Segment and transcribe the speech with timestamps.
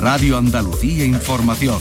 [0.00, 1.80] Radio Andalucía Información.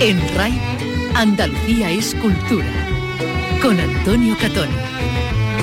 [0.00, 0.60] En RAI,
[1.14, 2.66] Andalucía es cultura.
[3.62, 4.68] Con Antonio Catón.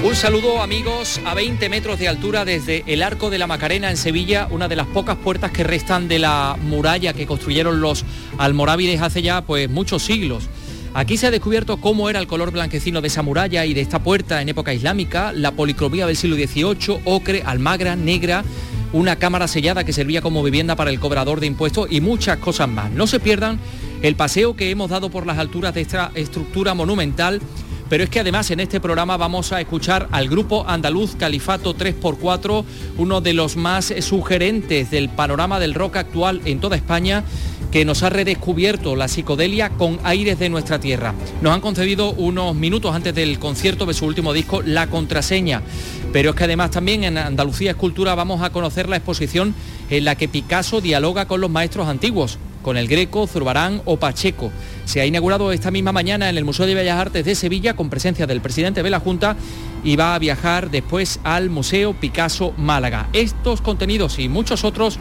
[0.04, 3.98] Un saludo amigos a 20 metros de altura desde el Arco de la Macarena en
[3.98, 8.06] Sevilla, una de las pocas puertas que restan de la muralla que construyeron los
[8.38, 10.48] almorávides hace ya pues muchos siglos.
[10.96, 14.02] Aquí se ha descubierto cómo era el color blanquecino de esa muralla y de esta
[14.02, 18.46] puerta en época islámica, la policromía del siglo XVIII, ocre, almagra, negra,
[18.94, 22.70] una cámara sellada que servía como vivienda para el cobrador de impuestos y muchas cosas
[22.70, 22.92] más.
[22.92, 23.60] No se pierdan
[24.04, 27.42] el paseo que hemos dado por las alturas de esta estructura monumental
[27.90, 32.66] pero es que además en este programa vamos a escuchar al grupo andaluz Califato 3x4,
[32.98, 37.24] uno de los más sugerentes del panorama del rock actual en toda España
[37.76, 41.14] que nos ha redescubierto la psicodelia con aires de nuestra tierra.
[41.42, 45.62] Nos han concedido unos minutos antes del concierto de su último disco, La Contraseña.
[46.14, 49.54] Pero es que además también en Andalucía Escultura vamos a conocer la exposición
[49.90, 54.54] en la que Picasso dialoga con los maestros antiguos, con el Greco, Zurbarán o Pacheco.
[54.86, 57.90] Se ha inaugurado esta misma mañana en el Museo de Bellas Artes de Sevilla con
[57.90, 59.36] presencia del presidente de la Junta
[59.84, 63.10] y va a viajar después al Museo Picasso Málaga.
[63.12, 64.98] Estos contenidos y muchos otros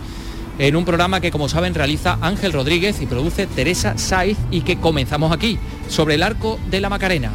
[0.59, 4.77] en un programa que, como saben, realiza Ángel Rodríguez y produce Teresa Saiz y que
[4.77, 7.33] comenzamos aquí, sobre el arco de la Macarena.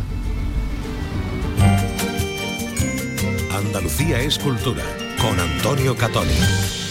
[3.53, 4.83] Andalucía es cultura,
[5.21, 6.88] con Antonio Catoni.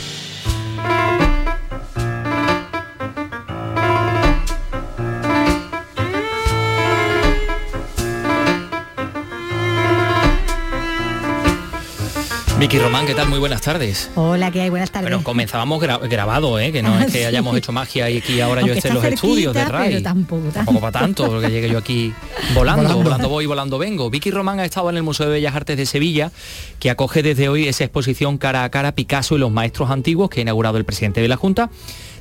[12.58, 13.28] Vicky Román, ¿qué tal?
[13.28, 14.10] Muy buenas tardes.
[14.16, 14.68] Hola, ¿qué hay?
[14.68, 15.08] Buenas tardes.
[15.08, 16.72] Bueno, comenzábamos grabado, ¿eh?
[16.72, 19.54] que no es que hayamos hecho magia y aquí ahora yo esté en los estudios
[19.54, 19.90] de RAI.
[19.90, 22.12] Pero tampoco, tampoco para tanto, porque llegue yo aquí
[22.54, 24.10] volando, volando, voy, volando vengo.
[24.10, 26.32] Vicky Román ha estado en el Museo de Bellas Artes de Sevilla,
[26.80, 30.40] que acoge desde hoy esa exposición cara a cara Picasso y los maestros antiguos que
[30.40, 31.70] ha inaugurado el presidente de la Junta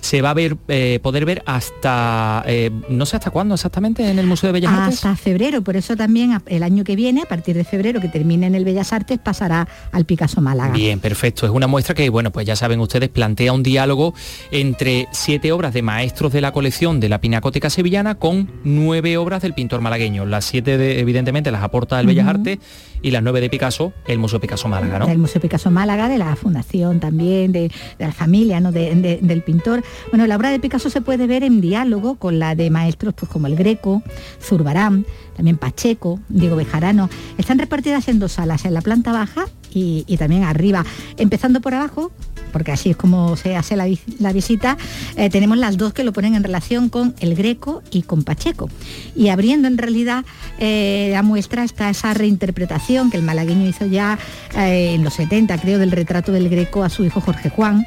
[0.07, 4.17] se va a ver, eh, poder ver hasta, eh, no sé hasta cuándo exactamente en
[4.17, 4.95] el Museo de Bellas Artes.
[5.03, 8.47] Hasta febrero, por eso también el año que viene, a partir de febrero, que termine
[8.47, 10.71] en el Bellas Artes, pasará al Picasso Málaga.
[10.71, 11.45] Bien, perfecto.
[11.45, 14.13] Es una muestra que, bueno, pues ya saben ustedes, plantea un diálogo
[14.49, 19.41] entre siete obras de maestros de la colección de la Pinacoteca Sevillana con nueve obras
[19.41, 20.25] del pintor malagueño.
[20.25, 22.59] Las siete, evidentemente, las aporta el Bellas Artes
[23.01, 25.07] y las nueve de Picasso, el Museo Picasso Málaga, ¿no?
[25.07, 28.71] El Museo Picasso Málaga, de la fundación también, de, la familia, ¿no?
[28.71, 29.83] del pintor.
[30.09, 33.31] Bueno, la obra de Picasso se puede ver en diálogo con la de maestros pues,
[33.31, 34.03] como el Greco,
[34.41, 35.05] Zurbarán,
[35.35, 37.09] también Pacheco, Diego Bejarano.
[37.37, 40.85] Están repartidas en dos salas, en la planta baja y, también arriba.
[41.17, 42.11] Empezando por abajo,
[42.57, 43.85] porque así es como se hace la,
[44.33, 44.79] visita,
[45.15, 48.67] eh, tenemos las dos que lo ponen en relación con el Greco y con Pacheco.
[49.15, 50.25] Y abriendo en realidad
[50.57, 54.17] eh, la muestra está esa reinterpretación que el malagueño hizo ya
[54.55, 57.85] eh, en los 70, creo, del retrato del Greco a su hijo Jorge Juan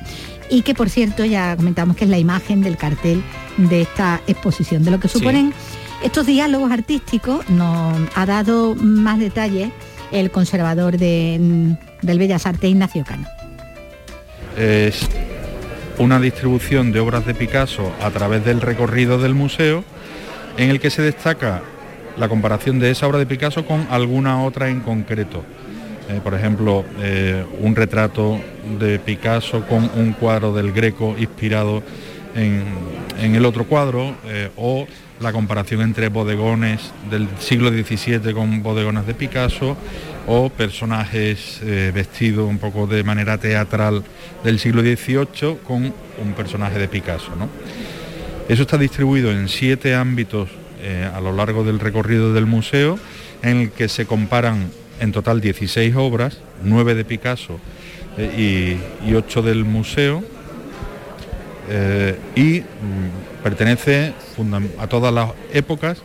[0.48, 3.24] y que por cierto ya comentamos que es la imagen del cartel
[3.56, 4.84] de esta exposición.
[4.84, 5.52] De lo que suponen
[6.04, 9.72] estos diálogos artísticos nos ha dado más detalles
[10.12, 13.26] el conservador de, del Bellas Artes, Ignacio Cano.
[14.56, 15.08] Es
[15.98, 19.84] una distribución de obras de Picasso a través del recorrido del museo
[20.56, 21.62] en el que se destaca
[22.16, 25.44] la comparación de esa obra de Picasso con alguna otra en concreto.
[26.08, 28.40] Eh, por ejemplo, eh, un retrato
[28.78, 31.82] de Picasso con un cuadro del Greco inspirado
[32.34, 34.86] en, el otro cuadro, eh, o
[35.20, 39.76] la comparación entre bodegones del siglo XVII con bodegones de Picasso,
[40.26, 41.60] o personajes
[41.92, 44.02] vestidos un poco de manera teatral
[44.44, 47.30] del siglo XVIII con un personaje de Picasso.
[48.48, 50.48] Eso está distribuido en siete ámbitos
[51.14, 52.98] a lo largo del recorrido del museo,
[53.42, 54.70] en el que se comparan
[55.00, 57.58] en total 16 obras, 9 de Picasso
[58.18, 60.22] eh, y, 8 del museo,
[61.70, 64.12] eh, y mm, pertenece
[64.78, 65.98] a todas las épocas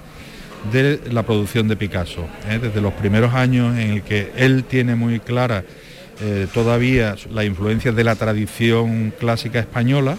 [0.72, 4.96] de la producción de Picasso, eh, desde los primeros años en el que él tiene
[4.96, 5.64] muy clara
[6.54, 10.16] todavía la influencia de la tradición clásica española,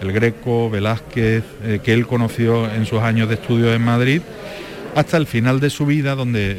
[0.00, 1.44] el Greco, Velázquez,
[1.84, 4.22] que él conoció en sus años de estudio en Madrid,
[4.94, 6.56] hasta el final de su vida, donde eh,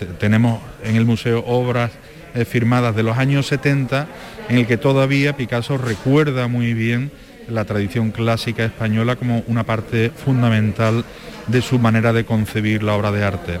[0.00, 1.92] eh, tenemos en el museo obras
[2.34, 4.06] eh, firmadas de los años 70,
[4.48, 7.10] en el que todavía Picasso recuerda muy bien
[7.48, 11.04] la tradición clásica española como una parte fundamental
[11.46, 13.58] de su manera de concebir la obra de arte.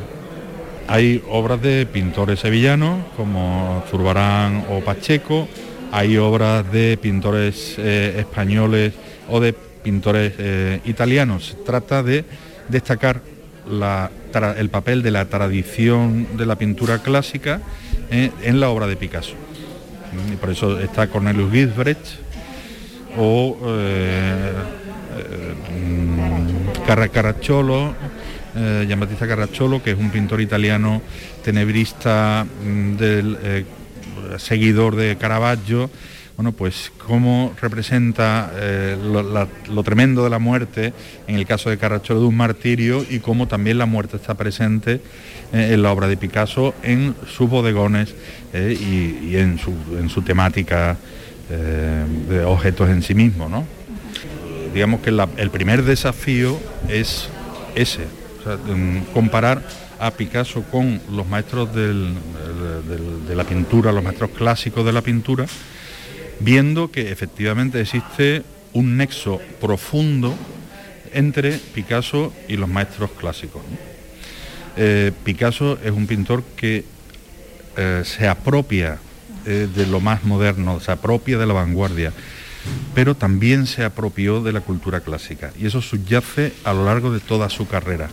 [0.86, 5.48] Hay obras de pintores sevillanos como Zurbarán o Pacheco,
[5.92, 8.92] hay obras de pintores españoles
[9.28, 10.32] o de pintores
[10.84, 11.56] italianos.
[11.64, 12.24] trata de
[12.68, 13.22] destacar
[14.58, 17.60] el papel de la tradición de la pintura clásica
[18.10, 19.34] eh, en la obra de Picasso.
[20.32, 22.23] Y por eso está Cornelius Gisbrecht
[23.16, 24.52] o eh,
[25.72, 27.94] mm, Carracciolo,
[28.56, 31.02] eh, Giambattista Carracciolo, que es un pintor italiano
[31.42, 33.64] tenebrista mm, del eh,
[34.38, 35.90] seguidor de Caravaggio,
[36.36, 40.92] bueno, pues cómo representa eh, lo, tremendo de la muerte
[41.28, 45.00] en el caso de Carracciolo de un martirio y cómo también la muerte está presente
[45.52, 48.16] eh, en la obra de Picasso, en sus bodegones
[48.52, 50.96] eh, y, en, su, temática
[51.48, 53.48] de objetos en sí mismo.
[53.48, 53.64] ¿no?
[54.72, 56.58] Digamos que el primer desafío
[56.88, 57.28] es
[57.74, 58.06] ese,
[59.12, 59.62] comparar
[59.98, 65.46] a Picasso con los maestros de la pintura, los maestros clásicos de la pintura,
[66.40, 68.42] viendo que efectivamente existe
[68.72, 70.34] un nexo profundo
[71.12, 73.62] entre Picasso y los maestros clásicos.
[74.76, 76.84] Eh, Picasso es un pintor que
[77.76, 78.98] eh, se apropia
[79.46, 82.12] eh, de lo más moderno, se apropia de la vanguardia,
[82.94, 87.20] pero también se apropió de la cultura clásica y eso subyace a lo largo de
[87.20, 88.08] toda su carrera.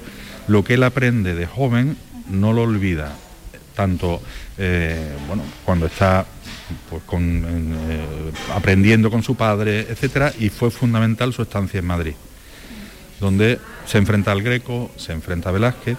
[0.48, 1.98] Lo que él aprende de joven
[2.30, 3.16] no lo olvida,
[3.76, 4.22] tanto
[5.28, 6.26] bueno, cuando está
[6.90, 8.06] pues eh,
[8.54, 12.14] aprendiendo con su padre, etcétera, y fue fundamental su estancia en Madrid,
[13.20, 15.98] donde se enfrenta al Greco, se enfrenta a Velázquez,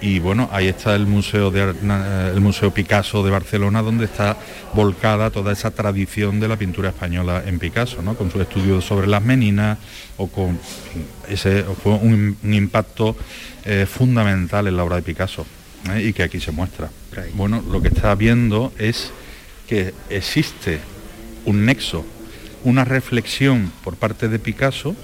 [0.00, 4.36] y bueno, ahí está el museo de eh, el museo Picasso de Barcelona, donde está
[4.74, 8.14] volcada toda esa tradición de la pintura española en Picasso, ¿no?
[8.14, 9.78] con sus estudios sobre las meninas
[10.16, 10.58] o con
[11.28, 13.16] ese fue un, impacto
[13.64, 15.46] eh, fundamental en la obra de Picasso
[16.00, 16.90] y que aquí se muestra.
[17.34, 19.10] Bueno, lo que está viendo es
[19.68, 20.80] que existe
[21.44, 22.04] un nexo,
[22.64, 24.94] una reflexión por parte de Picasso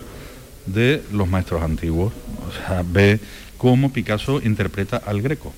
[0.67, 2.13] de los maestros antiguos.
[2.49, 3.21] O sea, ve
[3.65, 5.55] cómo Picasso interpreta al greco.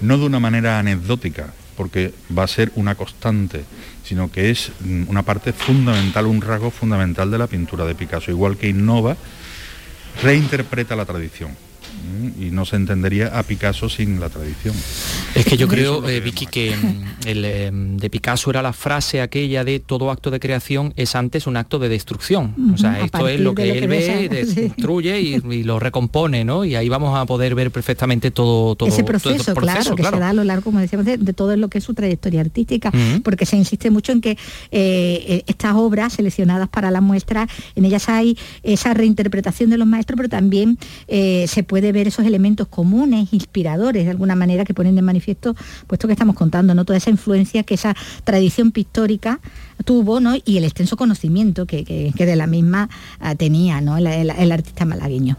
[0.00, 3.62] No de una manera anecdótica, porque va a ser una constante,
[4.02, 4.72] sino que es
[5.06, 8.32] una parte fundamental, un rasgo fundamental de la pintura de Picasso.
[8.32, 9.16] Igual que innova,
[10.20, 11.56] reinterpreta la tradición
[12.38, 14.74] y no se entendería a Picasso sin la tradición.
[15.34, 19.20] Es que yo creo, eh, Vicky, que mm, el em, de Picasso era la frase
[19.20, 22.54] aquella de todo acto de creación es antes un acto de destrucción.
[22.74, 26.64] o sea, esto es lo que él ve, destruye y, lo recompone, ¿no?
[26.64, 30.30] Y ahí vamos a poder ver perfectamente todo, todo ese proceso, claro, que se da
[30.30, 32.90] a lo largo, como decíamos, de, todo lo que es su trayectoria artística,
[33.22, 34.36] porque se insiste mucho en que
[34.70, 40.16] eh, estas obras seleccionadas para la muestra, en ellas hay esa reinterpretación de los maestros,
[40.16, 40.78] pero también
[41.08, 45.56] eh, se puede ver esos elementos comunes, inspiradores de alguna manera, que ponen de manifiesto,
[45.88, 46.84] puesto que estamos contando, ¿no?
[46.84, 49.40] Toda esa influencia que esa tradición pictórica
[49.84, 50.34] tuvo, ¿no?
[50.44, 52.88] Y el extenso conocimiento que, de la misma
[53.20, 53.96] ah, tenía, ¿no?
[53.96, 55.36] El, artista malagueño.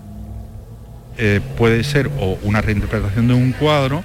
[1.17, 4.03] Eh, puede ser o una reinterpretación de un cuadro,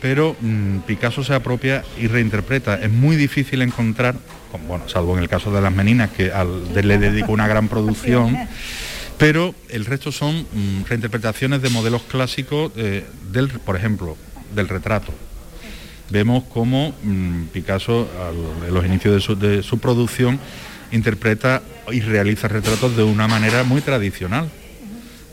[0.00, 2.76] pero mm, Picasso se apropia y reinterpreta.
[2.76, 4.16] Es muy difícil encontrar,
[4.66, 6.32] bueno, salvo en el caso de las meninas, que
[6.82, 8.36] le dedico una gran producción
[9.18, 14.16] pero el resto son mm, reinterpretaciones de modelos clásicos, eh, del, por ejemplo,
[14.54, 15.12] del retrato.
[16.10, 18.08] Vemos cómo mm, Picasso,
[18.66, 20.38] en los inicios de su, producción,
[20.92, 24.48] interpreta y realiza retratos de una manera muy tradicional.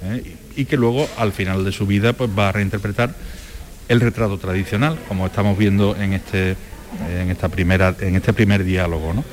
[0.04, 0.36] ¿eh?
[0.58, 3.14] Y que luego, al final de su vida, pues va a reinterpretar
[3.88, 6.56] el retrato tradicional, como estamos viendo en este,
[7.10, 9.14] en esta primera, en este primer diálogo.
[9.14, 9.24] ¿no?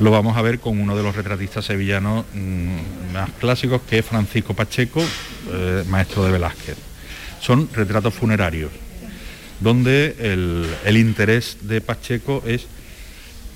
[0.00, 4.04] Lo vamos a ver con uno de los retratistas sevillanos mm, más clásicos, que es
[4.04, 5.02] Francisco Pacheco,
[5.52, 6.76] eh, maestro de Velázquez.
[7.40, 8.70] Son retratos funerarios,
[9.60, 12.66] donde el, interés de Pacheco es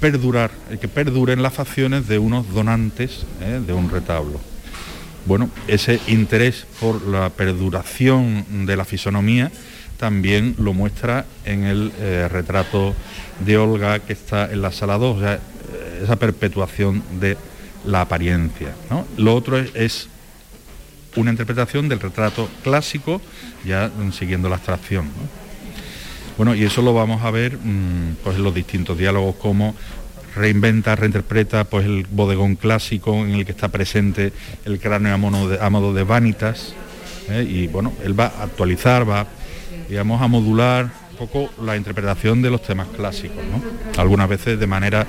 [0.00, 4.40] perdurar, que perduren las facciones de unos donantes eh, de un retablo.
[5.26, 9.50] Bueno, ese interés por la perduración de la fisonomía
[9.98, 12.94] también lo muestra en el eh, retrato
[13.44, 15.20] de Olga que está en la sala 2
[16.02, 17.36] esa perpetuación de
[17.84, 18.74] la apariencia.
[19.16, 20.08] Lo otro es,
[21.16, 23.20] una interpretación del retrato clásico,
[23.64, 25.06] ya siguiendo la abstracción.
[26.36, 29.74] Bueno, y eso lo vamos a ver mm, pues, en los distintos diálogos, como
[30.36, 34.32] reinventa, reinterpreta pues, el bodegón clásico en el que está presente
[34.64, 36.74] el cráneo a, modo de vanitas,
[37.28, 37.44] ¿eh?
[37.48, 39.26] y bueno, él va a actualizar, va
[39.88, 43.42] digamos, a modular poco la interpretación de los temas clásicos,
[43.96, 45.06] algunas veces de manera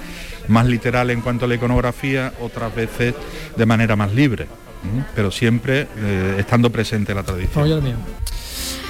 [0.48, 3.14] más literal en cuanto a la iconografía, otras veces
[3.56, 4.48] de manera más libre,
[5.16, 7.64] pero siempre eh, estando presente la tradición.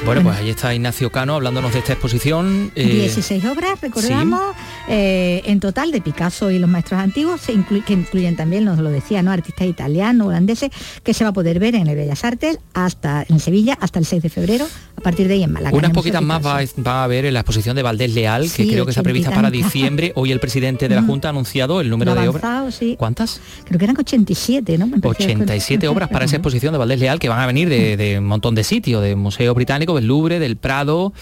[0.06, 2.72] Bueno, pues ahí está Ignacio Cano hablándonos de esta exposición.
[2.76, 4.56] 16 eh, obras, recordamos,
[4.88, 9.22] eh, en total de Picasso y los maestros antiguos, que incluyen también, nos lo decía,
[9.22, 9.32] ¿no?
[9.32, 10.72] artistas italianos, holandeses,
[11.04, 14.06] que se va a poder ver en el Bellas Artes hasta en Sevilla hasta el
[14.06, 15.78] 6 de febrero, a partir de ahí en Málaga.
[15.78, 18.92] Unas poquitas más va, a haber en la exposición de Valdés Leal, que creo que
[18.92, 20.14] está prevista para diciembre.
[20.16, 22.80] Hoy el presidente de la Junta ha anunciado el número de obras.
[22.98, 23.42] ¿Cuántas?
[23.66, 24.90] Creo que eran 87, ¿no?
[25.04, 28.56] 87 obras para esa exposición de Valdés Leal que van a venir de, un montón
[28.56, 29.54] de sitios, del Museo
[29.96, 31.14] Del Louvre, del Prado,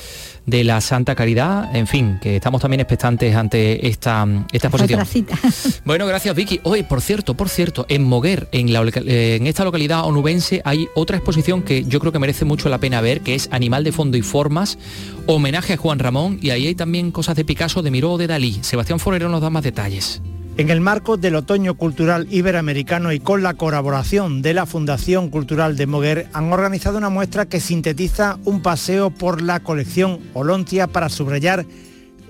[0.46, 5.06] de la Santa Caridad, en fin, que estamos también expectantes ante esta, esta exposición.
[5.86, 6.60] Bueno, gracias Vicky.
[6.64, 11.18] Hoy, por cierto, por cierto, en Moguer, en, la, en esta localidad onubense, hay otra
[11.18, 14.18] exposición que yo creo que merece mucho la pena ver, que es Animal de Fondo
[14.18, 14.78] y Formas,
[15.26, 18.28] homenaje a Juan Ramón, y ahí hay también cosas de Picasso, de Miró o de
[18.28, 18.60] Dalí.
[18.62, 20.22] Sebastián Forero nos da más detalles.
[20.58, 25.78] En el marco del Otoño Cultural Iberoamericano y con la colaboración de la Fundación Cultural
[25.78, 31.10] de Moguer, han organizado una muestra que sintetiza un paseo por la colección Olontia para
[31.10, 31.68] subrayar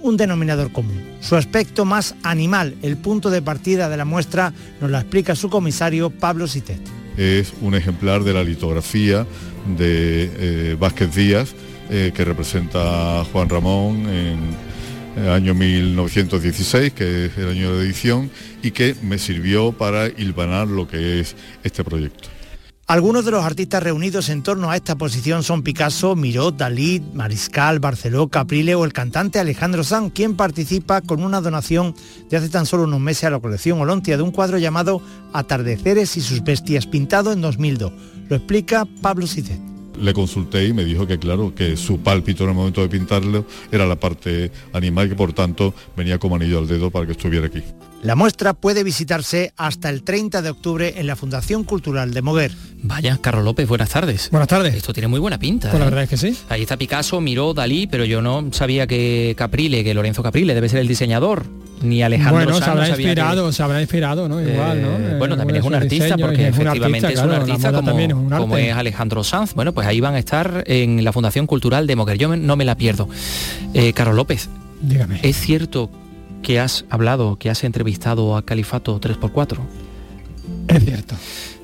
[0.02, 1.02] un denominador común.
[1.22, 5.50] Su aspecto más animal, el punto de partida de la muestra, nos lo explica su
[5.50, 6.82] comisario Pablo Sitet.
[7.16, 9.26] Es un ejemplar de la litografía
[9.78, 11.56] de eh, Vázquez Díaz,
[11.90, 14.67] eh, que representa a Juan Ramón en
[15.18, 18.30] el año 1916, que es el año de edición,
[18.62, 22.30] y que me sirvió para hilvanar lo que es este proyecto.
[22.86, 27.80] Algunos de los artistas reunidos en torno a esta posición son Picasso, Miró, Dalí, Mariscal,
[27.80, 31.94] Barceló, Caprile o el cantante Alejandro Sanz, quien participa con una donación
[32.30, 35.02] de hace tan solo unos meses a la colección Olontia de un cuadro llamado
[35.34, 37.92] Atardeceres y sus bestias, pintado en 2002.
[38.30, 42.52] Lo explica Pablo Cicet le consulté y me dijo que claro, que su pálpito en
[42.52, 46.68] el momento de pintarlo era la parte animal que por tanto venía como anillo al
[46.68, 47.64] dedo para que estuviera aquí.
[48.04, 52.52] La muestra puede visitarse hasta el 30 de octubre en la Fundación Cultural de Moguer.
[52.84, 54.30] Vaya, Carlos López, buenas tardes.
[54.30, 54.76] Buenas tardes.
[54.76, 55.72] Esto tiene muy buena pinta.
[55.72, 55.90] Pues la ¿eh?
[55.90, 56.38] verdad es que sí.
[56.48, 60.70] Ahí está Picasso, Miró, Dalí, pero yo no sabía que Caprile, que Lorenzo Caprile debe
[60.70, 61.48] ser el diseñador,
[61.82, 64.42] ni Alejandro Bueno, se habrá inspirado, se habrá inspirado, ¿no?
[64.42, 64.90] Igual, ¿no?
[64.90, 67.72] Eh, bueno, también es un artista, porque efectivamente es un artista,
[68.38, 69.56] como, es Alejandro Sanz.
[69.56, 72.20] Bueno, pues ahí van a estar en la Fundación Cultural de Moguer.
[72.20, 73.10] Yo no me la pierdo.
[73.74, 74.50] Eh, Carlos López,
[74.82, 75.20] Dígame.
[75.24, 75.90] ¿es cierto
[76.48, 79.58] que has hablado, que has entrevistado a Califato 3x4.
[80.70, 81.16] Es cierto.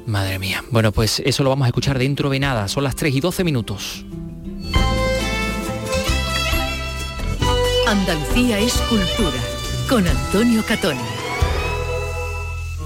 [0.06, 0.62] Madre mía.
[0.72, 2.68] Bueno, pues eso lo vamos a escuchar dentro de nada.
[2.68, 4.04] Son las 3 y 12 minutos.
[7.88, 9.40] Andalucía es cultura.
[9.88, 11.13] Con Antonio Catoni.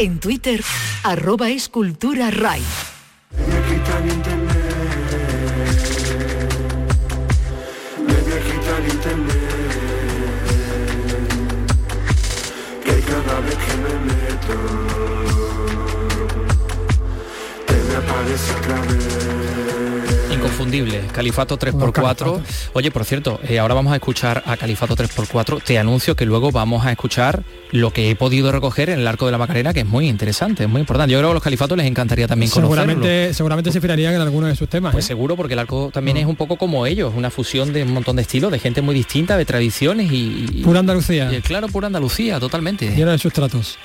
[0.00, 0.62] En Twitter,
[1.02, 2.62] arroba escultura RAI.
[12.84, 14.54] Que cada vez que me meto
[17.66, 19.27] Te me aparece otra vez
[20.58, 22.42] Inconfundible, Califato 3x4.
[22.72, 25.62] Oye, por cierto, eh, ahora vamos a escuchar a Califato 3x4.
[25.62, 29.26] Te anuncio que luego vamos a escuchar lo que he podido recoger en el Arco
[29.26, 31.12] de la Macarena, que es muy interesante, es muy importante.
[31.12, 34.48] Yo creo que a los califatos les encantaría también seguramente, Seguramente se fijarían en alguno
[34.48, 34.90] de sus temas.
[34.90, 35.08] Pues ¿eh?
[35.08, 38.16] seguro, porque el arco también es un poco como ellos, una fusión de un montón
[38.16, 40.62] de estilos, de gente muy distinta, de tradiciones y...
[40.64, 41.30] Pura Andalucía.
[41.44, 42.96] claro, pura Andalucía, totalmente.
[42.96, 43.78] Lleno de sus tratos.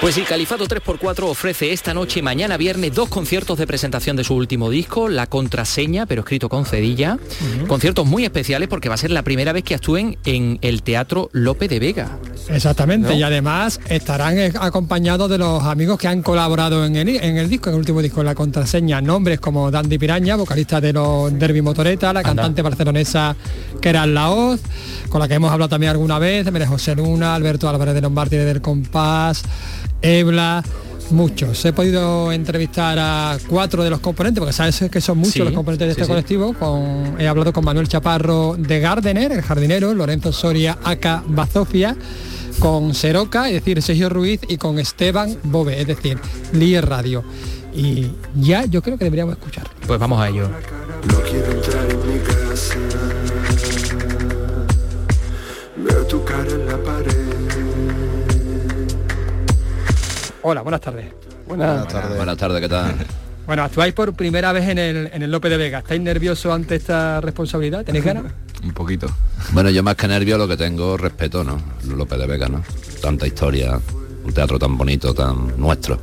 [0.00, 4.24] Pues sí, Califato 3x4 ofrece esta noche y mañana viernes dos conciertos de presentación de
[4.24, 7.18] su último disco, La Contraseña, pero escrito con cedilla.
[7.66, 11.30] Conciertos muy especiales porque va a ser la primera vez que actúen en el Teatro
[11.32, 12.18] Lope de Vega.
[12.50, 17.48] Exactamente, y además estarán acompañados de los amigos que han colaborado en el, en el
[17.48, 19.00] disco, en el último disco, La Contraseña.
[19.00, 23.34] Nombres como Dandy Piraña, vocalista de los Derby Motoreta, la cantante barcelonesa
[23.80, 24.60] que era Laoz,
[25.08, 28.12] con la que hemos hablado también alguna vez, Mere José Luna, Alberto Álvarez de los
[28.12, 29.42] Mártires del Compás,
[30.02, 30.62] Ebla,
[31.10, 31.64] muchos.
[31.64, 35.86] He podido entrevistar a cuatro de los componentes, porque sabes que son muchos los componentes
[35.86, 36.54] de este colectivo.
[37.18, 41.96] he hablado con Manuel Chaparro de Gardener, el jardinero, Lorenzo Soria, Aca Bazofia,
[42.58, 46.18] con Seroca, es decir, Sergio Ruiz, y con Esteban Bobe, es decir,
[46.52, 47.24] Líder Radio.
[47.74, 49.68] Y ya yo creo que deberíamos escuchar.
[49.86, 50.48] Pues vamos a ello.
[55.76, 57.75] Veo tu cara en la pared
[60.42, 61.06] Hola, buenas tardes.
[61.46, 62.16] Buenas, tardes.
[62.16, 62.94] Buenas tardes, ¿qué tal?
[63.46, 65.78] Bueno, actuáis por primera vez en el, en el Lope de Vega.
[65.78, 67.84] ¿Estáis nerviosos ante esta responsabilidad?
[67.84, 68.24] ¿Tenéis ganas?
[68.64, 69.06] Un poquito.
[69.52, 71.56] Bueno, yo más que nervio lo que tengo respeto, ¿no?
[71.84, 72.64] López de Vega, ¿no?
[73.00, 73.78] Tanta historia,
[74.24, 75.96] un teatro tan bonito, tan nuestro,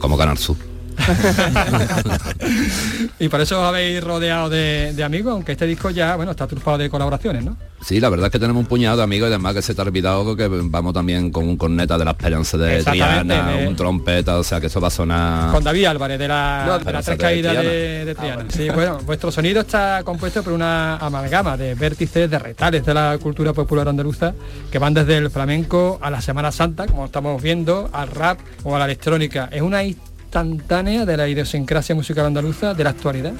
[0.00, 0.56] como Canal Sur.
[3.18, 6.46] y por eso os habéis rodeado de, de amigos, aunque este disco ya, bueno, está
[6.46, 7.56] trufado de colaboraciones, ¿no?
[7.80, 9.80] Sí, la verdad es que tenemos un puñado de amigos y además que se te
[9.80, 13.76] ha olvidado que vamos también con un corneta de la esperanza de Triana, de- un
[13.76, 15.52] trompeta, o sea que eso va a sonar...
[15.52, 18.44] Con David Álvarez de la, No, de esa tres caídas de, de Triana.
[18.48, 23.16] Sí, bueno, vuestro sonido está compuesto por una amalgama de vértices, de retales de la
[23.22, 24.34] cultura popular andaluza
[24.70, 28.74] que van desde el flamenco a la Semana Santa, como estamos viendo, al rap o
[28.74, 29.48] a la electrónica.
[29.52, 29.84] Es una
[30.32, 33.32] instantánea de la idiosincrasia musical andaluza de la actualidad.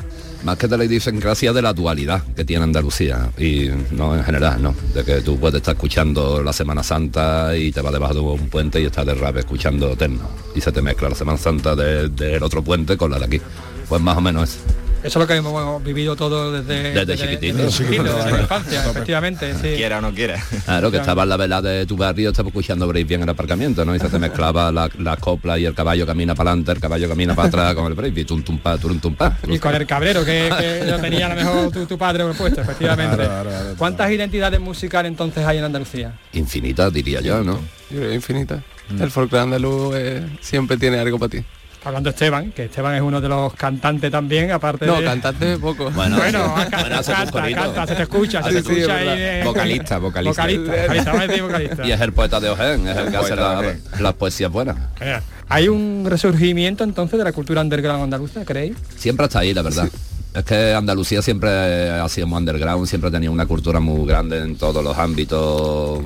[0.43, 4.63] Más que de la idiosincrasia de la dualidad que tiene Andalucía y no en general,
[4.63, 4.75] ¿no?
[4.95, 8.49] De que tú puedes estar escuchando la Semana Santa y te vas debajo de un
[8.49, 12.09] puente y estás de rap escuchando terno y se te mezcla la Semana Santa de-
[12.09, 13.41] del otro puente con la de aquí.
[13.89, 14.59] Pues más o menos es.
[15.03, 17.57] Eso es lo que hemos vivido todo desde, Desde chiquitito.
[17.59, 19.55] desde chiquitito, Desde desde la infancia, efectivamente.
[19.55, 19.77] Sí.
[19.77, 20.43] Quiera o no quiera.
[20.65, 23.33] Claro, que estaba en la vela de tu barrio, estaba escuchando break bien en el
[23.33, 23.95] aparcamiento, ¿no?
[23.95, 27.09] Y se te mezclaba la, la copla y el caballo camina para adelante, el caballo
[27.09, 29.39] camina para atrás con el break y tum tum pa, turum, tum pa.
[29.49, 32.61] Y con el cabrero que, que lo tenía a lo mejor tu, tu padre puesto,
[32.61, 33.17] efectivamente.
[33.17, 33.75] Claro, claro, claro.
[33.79, 36.13] ¿Cuántas identidades musicales entonces hay en Andalucía?
[36.33, 37.59] Infinita, diría yo, ¿no?
[37.91, 38.63] Yo creo infinita.
[38.99, 41.45] El folclore andaluz eh, siempre tiene algo para ti.
[41.85, 45.05] Hablando de Esteban, que Esteban es uno de los cantantes también, aparte No, de...
[45.05, 45.91] cantante poco.
[45.93, 50.43] Bueno, canta, canta, canta, se te escucha, se te escucha ahí de- Vocalista, vocalista.
[50.43, 51.87] Vocalista, vocalista, vamos a decir vocalista.
[51.87, 54.77] Y es el poeta de Ojén, es el que hace la- las poesías buenas.
[55.01, 55.19] Eh,
[55.49, 58.77] ¿Hay un resurgimiento entonces de la cultura underground andaluza, creéis?
[58.97, 59.89] Siempre está ahí, la verdad.
[60.35, 64.39] Es que Andalucía siempre ha sido muy underground, siempre ha tenido una cultura muy grande
[64.43, 66.03] en todos los ámbitos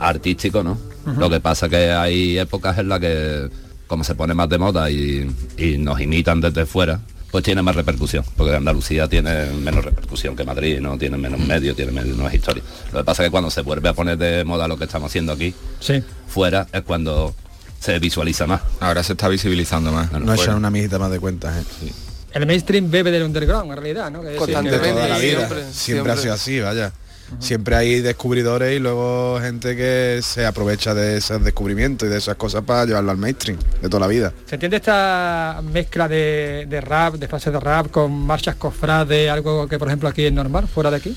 [0.00, 0.76] artísticos, ¿no?
[1.16, 3.48] Lo que pasa que hay épocas en las que,
[3.86, 7.74] como se pone más de moda y, y nos imitan desde fuera, pues tiene más
[7.74, 12.62] repercusión, porque Andalucía tiene menos repercusión que Madrid, no tiene menos medios, tiene menos historia.
[12.92, 15.10] Lo que pasa es que cuando se vuelve a poner de moda lo que estamos
[15.10, 16.02] haciendo aquí, Sí.
[16.28, 17.34] fuera, es cuando
[17.80, 18.60] se visualiza más.
[18.80, 20.12] Ahora se está visibilizando más.
[20.12, 21.92] No echan una mijita más de cuentas, ¿eh?
[22.34, 24.22] El mainstream bebe del underground, en realidad, ¿no?
[24.22, 25.38] Que Constantemente, que- toda la vida.
[25.48, 26.92] siempre, Siempre, ha sido así, vaya.
[27.38, 32.36] Siempre hay descubridores y luego gente que se aprovecha de esos descubrimientos y de esas
[32.36, 34.32] cosas para llevarlo al mainstream de toda la vida.
[34.46, 39.66] ¿Se entiende esta mezcla de, de rap, de frases de rap, con marchas cofrades, algo
[39.68, 41.16] que por ejemplo aquí es normal, fuera de aquí,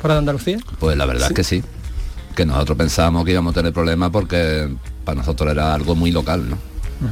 [0.00, 0.58] fuera de Andalucía?
[0.78, 1.62] Pues la verdad es que sí.
[2.34, 4.68] Que nosotros pensábamos que íbamos a tener problemas porque
[5.04, 6.58] para nosotros era algo muy local, ¿no?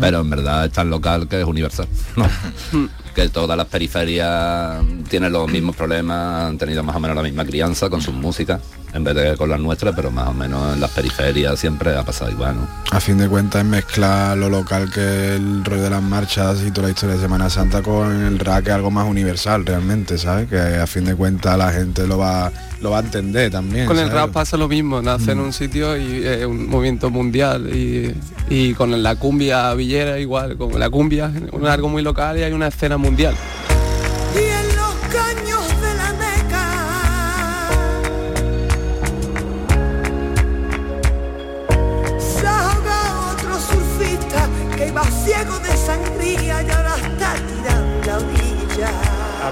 [0.00, 1.86] Pero en verdad es tan local que es universal.
[2.16, 2.26] ¿no?
[3.14, 7.44] que todas las periferias tienen los mismos problemas, han tenido más o menos la misma
[7.44, 8.60] crianza con sus músicas,
[8.94, 12.04] en vez de con las nuestras, pero más o menos en las periferias siempre ha
[12.04, 12.68] pasado igual, ¿no?
[12.90, 16.62] A fin de cuentas es mezclar lo local que es el rollo de las marchas
[16.66, 19.64] y toda la historia de Semana Santa con el rap que es algo más universal
[19.64, 20.48] realmente, ¿sabes?
[20.48, 23.86] Que a fin de cuentas la gente lo va lo va a entender también.
[23.86, 27.74] Con el rap pasa lo mismo, nace en un sitio y es un movimiento mundial
[27.74, 28.14] y,
[28.50, 32.52] y con la cumbia villera igual, con la cumbia es algo muy local y hay
[32.52, 33.34] una escena mundial.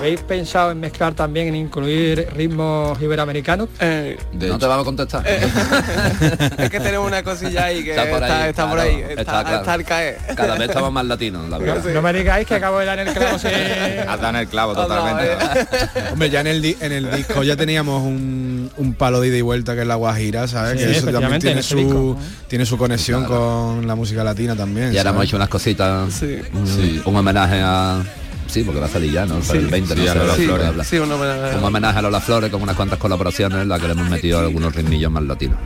[0.01, 3.69] ¿Habéis pensado en mezclar también, en incluir ritmos iberoamericanos?
[4.33, 5.25] no te vamos a contestar.
[6.59, 8.97] Es que tenemos una cosilla ahí que Está por ahí, está, está por claro, ahí,
[9.01, 9.57] está está, claro.
[9.59, 10.17] está al caer.
[10.35, 11.85] Cada vez estamos más latinos, la verdad.
[11.93, 13.39] No me digáis que acabo de dar en el clavo.
[13.39, 15.37] se- Has dado en el clavo Has dado, totalmente.
[16.13, 19.43] Hombre, ya en el, en el disco ya teníamos un, un palo de ida y
[19.43, 20.81] vuelta que es la Guajira, ¿sabes?
[20.81, 22.17] Sí, que eso también tiene su, disco.
[22.49, 24.95] tiene su conexión con la música latina también.
[24.95, 28.03] Y ahora hemos hecho unas cositas, un, un homenaje a...
[28.51, 29.35] Sí, porque va a salir ya, ¿no?
[29.35, 29.57] Para Sí.
[29.59, 30.67] el 20, Sí, no sé, Lola sí, Flores.
[30.67, 30.85] habla.
[30.85, 31.57] Sí, un homenaje.
[31.57, 34.39] Un homenaje a Lola Flores con unas cuantas colaboraciones en las que le hemos metido
[34.41, 35.59] algunos ritmillos más latinos.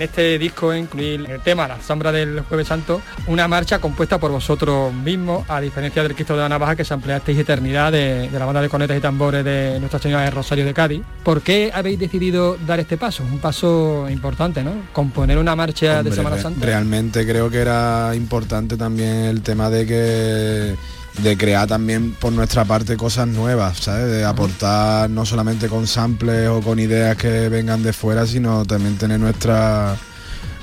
[0.00, 4.30] En este disco incluir el tema La sombra del Jueves Santo, una marcha compuesta por
[4.30, 8.38] vosotros mismos, a diferencia del Cristo de la Navaja que se ampliasteis Eternidad de, de
[8.38, 11.02] la banda de conetas y tambores de Nuestra Señora de Rosario de Cádiz.
[11.22, 13.24] ¿Por qué habéis decidido dar este paso?
[13.24, 14.72] Un paso importante, ¿no?
[14.94, 16.64] Componer una marcha de Semana Santa.
[16.64, 20.76] Realmente creo que era importante también el tema de que
[21.18, 24.06] de crear también por nuestra parte cosas nuevas, ¿sabes?
[24.10, 28.96] De aportar no solamente con samples o con ideas que vengan de fuera, sino también
[28.96, 29.96] tener nuestra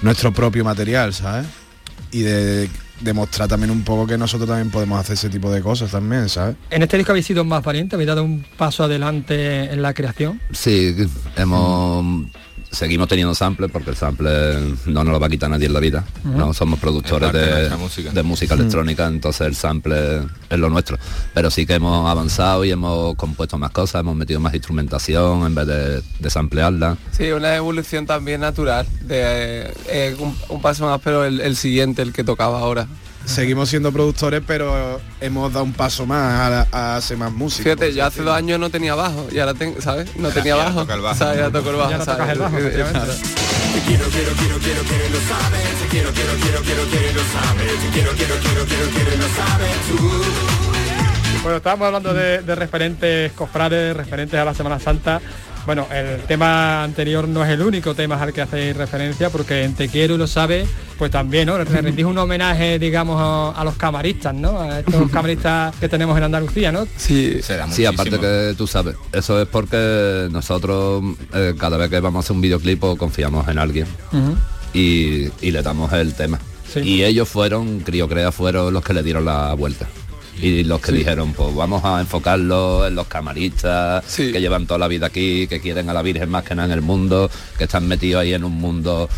[0.01, 1.47] nuestro propio material, ¿sabes?
[2.11, 2.69] Y de
[3.01, 6.55] demostrar también un poco que nosotros también podemos hacer ese tipo de cosas también, ¿sabes?
[6.69, 10.41] En este disco habéis sido más valientes, habéis dado un paso adelante en la creación.
[10.51, 10.95] Sí,
[11.35, 12.25] hemos
[12.71, 15.79] seguimos teniendo samples porque el sample no nos lo va a quitar nadie en la
[15.79, 16.03] vida.
[16.23, 18.11] No somos productores de música.
[18.11, 20.97] de música electrónica, entonces el sample es lo nuestro.
[21.33, 25.55] Pero sí que hemos avanzado y hemos compuesto más cosas, hemos metido más instrumentación en
[25.55, 26.97] vez de, de samplearla.
[27.11, 32.01] Sí, una evolución también natural, de eh, un, un paso más, pero el, el siguiente,
[32.01, 32.87] el que tocaba ahora.
[33.27, 37.63] Seguimos siendo productores, pero hemos dado un paso más a, hacer más música.
[37.63, 40.15] Fíjate, yo hace dos años no tenía bajo y ahora tengo, ¿sabes?
[40.15, 40.81] No tenía bajo.
[40.81, 41.15] toca el bajo.
[41.15, 41.39] ¿sabes?
[41.39, 41.91] Ya toco el bajo.
[41.91, 42.99] El bajo, Eh, eh, efectivamente.
[42.99, 43.13] claro.
[43.13, 45.81] Te quiero, quiero, quiero, quiero, quiero, lo sabes.
[45.81, 47.71] Te quiero, quiero, quiero, quiero, quiero, lo sabes.
[47.83, 50.23] Te quiero, quiero, quiero, quiero, quiero, lo sabes tú.
[51.43, 55.21] Bueno, estábamos hablando de, de referentes cofrades, referentes a la Semana Santa.
[55.67, 59.73] Bueno, el tema anterior no es el único tema al que hacéis referencia, porque en
[59.73, 60.65] Te quiero y lo sabe,
[60.97, 61.57] pues también, ¿no?
[61.57, 64.61] Le rendís un homenaje, digamos, a, a los camaristas, ¿no?
[64.61, 66.87] A estos camaristas que tenemos en Andalucía, ¿no?
[66.95, 71.03] Sí, Sí, aparte que tú sabes, eso es porque nosotros
[71.33, 73.87] eh, cada vez que vamos a hacer un videoclip pues, confiamos en alguien
[74.73, 76.39] y, y le damos el tema.
[76.81, 79.85] Y ellos fueron, Criocrea fueron los que le dieron la vuelta.
[80.41, 80.97] Y los que Sí.
[80.99, 85.59] dijeron, pues vamos a enfocarlo en los camaristas, que llevan toda la vida aquí, que
[85.59, 88.43] quieren a la Virgen más que nada en el mundo, que están metidos ahí en
[88.43, 89.09] un mundo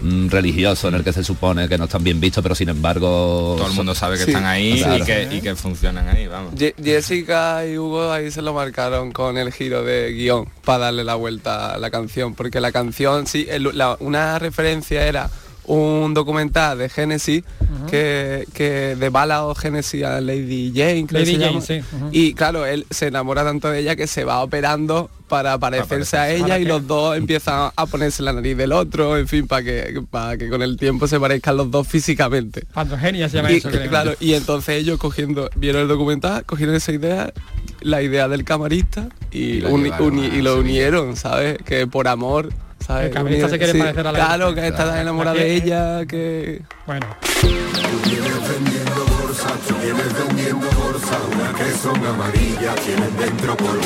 [0.00, 3.54] mm, religioso en el que se supone que no están bien vistos, pero sin embargo...
[3.58, 4.30] Todo el mundo sabe que Sí.
[4.30, 6.54] están ahí y, que, y que funcionan ahí, vamos.
[6.56, 11.04] Ye- Jessica y Hugo ahí se lo marcaron con el giro de guion para darle
[11.04, 15.30] la vuelta a la canción, porque la canción, sí, el- la- una referencia era
[15.74, 17.44] un documental de Genesis
[17.88, 21.60] que, que de Bala o Genesis a Lady Jane, creo que Lady se Jane, llama.
[21.62, 21.80] sí.
[22.12, 26.30] Y claro, él se enamora tanto de ella que se va operando para parecerse a
[26.30, 26.68] ella ¿Para y qué?
[26.68, 30.50] los dos empiezan a ponerse la nariz del otro, en fin, para que, para que
[30.50, 32.64] con el tiempo se parezcan los dos físicamente.
[32.74, 33.88] Androgenia se llama Y, eso, creo.
[33.88, 37.32] claro, y entonces ellos cogiendo, vieron el documental, cogieron esa idea,
[37.80, 41.56] la idea del camarista y, Y la uni- llevaron uni- a y lo unieron, ¿sabes?
[41.64, 42.50] Que por amor,
[42.92, 43.16] ¿sabes?
[43.44, 45.00] El se quiere parecer a la Claro, que está Claro.
[45.00, 46.62] enamorada de ella, que...
[46.86, 47.06] Bueno.
[47.42, 53.82] Vienes vendiendo bolsas, tú vienes vendiendo bolsas, una que son amarillas, tienen dentro polvo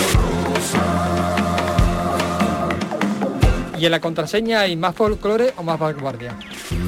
[0.54, 0.82] rosa.
[3.78, 6.34] ¿Y en la contraseña hay más folclore o más vanguardia?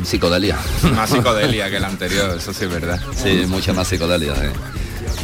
[0.04, 0.57] Psicodelia.
[0.94, 2.98] Más psicodelia que el anterior, eso sí es verdad.
[3.14, 4.33] Sí, mucha más psicodelia.
[4.33, 4.52] eh.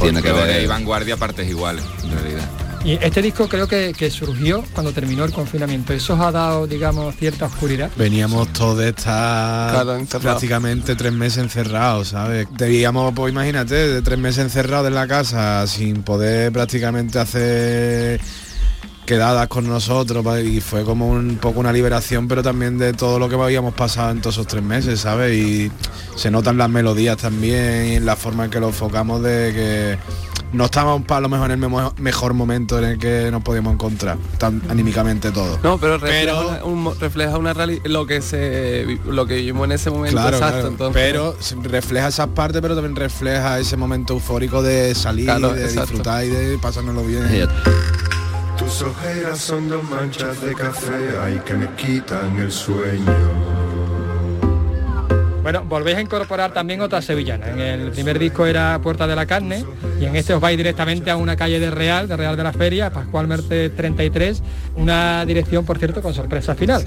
[0.00, 0.62] Tiene que ver...
[0.62, 2.44] y vanguardia partes iguales, en realidad.
[2.84, 5.94] Y este disco creo que, que surgió cuando terminó el confinamiento.
[5.94, 7.90] ¿Eso os ha dado, digamos, cierta oscuridad?
[7.96, 12.46] Veníamos todos de estar Claro, prácticamente tres meses encerrados, ¿sabes?
[12.58, 18.20] Debíamos, pues imagínate, de tres meses encerrados en la casa sin poder prácticamente hacer
[19.06, 23.28] quedadas con nosotros y fue como un poco una liberación pero también de todo lo
[23.28, 25.70] que habíamos pasado en todos esos tres meses sabes y
[26.16, 29.98] se notan las melodías también y en la forma en que lo enfocamos de que
[30.54, 34.16] no estábamos para lo mejor en el mejor momento en el que nos podíamos encontrar
[34.38, 38.98] tan anímicamente todo No, pero refleja, Pero- una, un refleja una reali- lo que se
[39.06, 40.54] lo que vivimos en ese momento Claro, exacto.
[40.54, 40.68] claro.
[40.68, 41.36] entonces- pero
[41.70, 45.80] refleja esas partes, pero también refleja ese momento eufórico de salir, Claro, de exacto.
[45.82, 47.24] disfrutar y de pasárnoslo bien.
[48.58, 53.53] Tus ojeras son dos manchas de café, ay que me quitan el sueño.
[55.44, 57.50] Bueno, volvéis a incorporar también otra sevillana.
[57.50, 59.62] En el primer disco era Puerta de la Carne
[60.00, 62.52] y en este os vais directamente a una calle de Real, de Real de la
[62.54, 64.42] Feria, Pascual Merte 33,
[64.76, 66.82] una dirección, por cierto, con sorpresa final.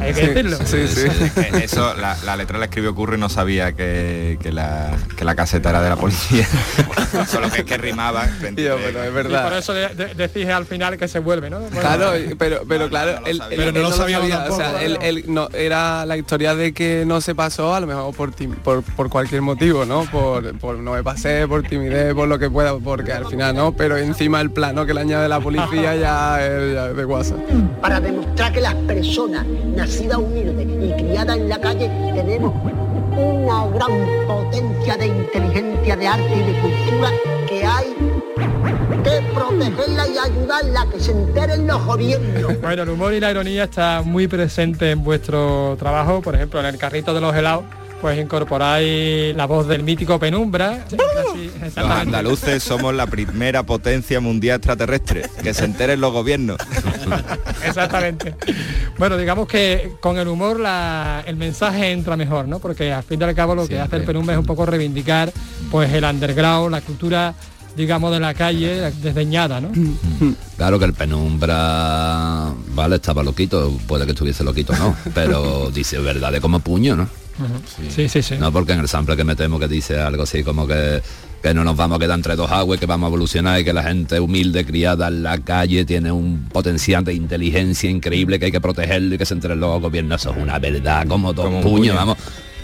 [0.00, 0.56] Hay que decirlo.
[0.72, 5.34] Eh, Eso, la, la letra la escribió Curry, no sabía que, que la, que la
[5.34, 6.48] caseta era de la policía.
[7.28, 8.26] Solo que, que rimaba.
[8.56, 9.44] Tío, pero es Y verdad.
[9.44, 11.60] por eso de- de- decís al final que se vuelve, ¿no?
[11.60, 14.38] Bueno, Claro, y- pero, pero claro, él, Pero él- no él lo sabía, o sea,
[14.44, 15.06] tampoco, él, claro.
[15.06, 18.54] él no, era la historia de que no se pasó, a lo mejor por, tim-
[18.56, 20.04] por, por cualquier motivo, ¿no?
[20.04, 23.72] Por, por no me pasé, por timidez, por lo que pueda, porque al final no,
[23.72, 27.38] pero encima el plano que le añade la policía ya es ya es de WhatsApp.
[27.80, 29.44] para demostrar que las personas
[29.76, 32.54] nacidas humildes y criadas en la calle tenemos
[33.16, 37.10] una gran potencia de inteligencia, de arte y de cultura
[37.48, 37.94] que hay
[39.04, 42.54] que protegerla y ayudarla, que se enteren los gobiernos.
[42.62, 46.20] Bueno, el humor y la ironía está muy presente en vuestro trabajo.
[46.20, 47.64] Por ejemplo, en el carrito de los helados,
[48.00, 50.84] pues incorporáis la voz del mítico Penumbra.
[50.86, 55.22] Así, Los andaluces somos la primera potencia mundial extraterrestre.
[55.42, 56.58] Que se enteren los gobiernos.
[57.64, 58.34] Exactamente.
[58.98, 62.58] Bueno, digamos que con el humor la- el mensaje entra mejor, ¿no?
[62.58, 65.32] Porque al fin y al cabo lo que hace el Penumbra es un poco reivindicar
[65.70, 67.34] pues el underground, la cultura,
[67.76, 69.70] digamos, de la calle, desdeñada, ¿no?
[70.56, 74.96] Claro que el penumbra, vale, estaba loquito, puede que estuviese loquito, ¿no?
[75.14, 77.08] Pero dice verdad de como puño, ¿no?
[77.88, 78.36] Sí, sí, sí.
[78.38, 81.00] No porque en el sample que metemos que dice algo así como que
[81.42, 83.72] que no nos vamos a quedar entre dos aguas, que vamos a evolucionar y que
[83.72, 88.52] la gente humilde criada en la calle tiene un potencial de inteligencia increíble que hay
[88.52, 90.20] que protegerlo y que se entre los gobiernos.
[90.20, 92.18] Eso es una verdad como todo un puño, vamos.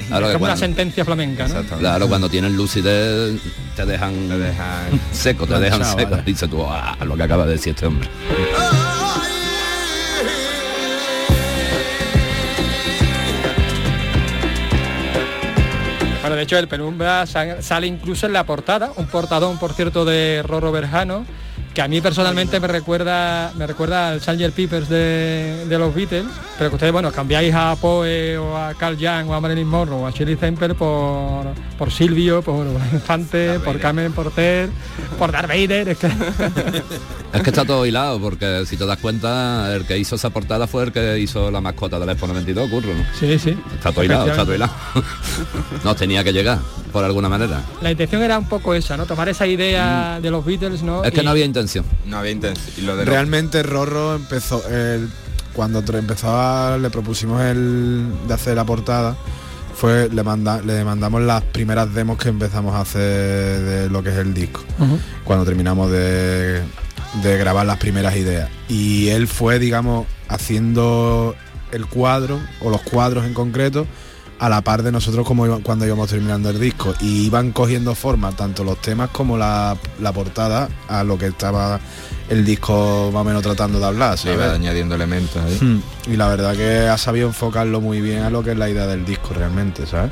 [0.08, 1.62] Claro, es como una sentencia flamenca, ¿no?
[1.78, 3.40] Claro, cuando tienen lucidez
[3.76, 4.12] te dejan,
[5.12, 6.10] seco, te dejan seco.
[6.10, 6.22] vale.
[6.24, 8.08] Dice tú, ah, lo que acaba de decir este hombre.
[16.24, 20.06] Bueno, de hecho el Penumbra sa- sale incluso en la portada, un portadón, por cierto,
[20.06, 21.26] de Roro Berjano,
[21.74, 24.54] que a mí personalmente me recuerda me recuerda al Sgt.
[24.54, 28.96] Peppers de, de los Beatles, pero que ustedes, bueno, cambiáis a Poe o a Carl
[28.96, 33.80] Young o a Marilyn Monroe o a Shirley Temple por, por Silvio, por Infante, por
[33.80, 34.70] Carmen Porter,
[35.18, 36.06] por Darth Vader, es que...
[37.34, 40.68] Es que está todo hilado, porque si te das cuenta, el que hizo esa portada
[40.68, 43.04] fue el que hizo la mascota del Expo 92, Curro, ¿no?
[43.18, 43.58] Sí, sí.
[43.74, 44.72] Está todo hilado, está todo hilado.
[45.84, 46.60] Nos tenía que llegar,
[46.94, 47.60] por alguna manera.
[47.82, 49.04] La intención era un poco esa, ¿no?
[49.04, 51.02] Tomar esa idea de los Beatles, ¿no?
[51.02, 51.84] Es que Y- no había intención.
[52.06, 52.72] No había intención.
[52.78, 55.10] Y lo de los- Realmente Rorro empezó el,
[55.54, 59.16] cuando tra- empezó a- le propusimos el de hacer la portada
[59.74, 64.10] fue le manda, le mandamos las primeras demos que empezamos a hacer de lo que
[64.10, 64.62] es el disco
[65.24, 66.62] cuando terminamos de,
[67.24, 71.34] de grabar las primeras ideas y él fue digamos haciendo
[71.72, 73.84] el cuadro o los cuadros en concreto
[74.44, 77.94] a la par de nosotros como iba- cuando íbamos terminando el disco y iban cogiendo
[77.94, 81.80] forma tanto los temas como la, la portada a lo que estaba
[82.28, 84.58] el disco más o menos tratando de hablar Le iba ¿sabes?
[84.58, 85.58] añadiendo elementos ahí.
[85.60, 85.80] Hmm.
[86.12, 88.86] y la verdad que ha sabido enfocarlo muy bien a lo que es la idea
[88.86, 90.10] del disco realmente ¿sabes?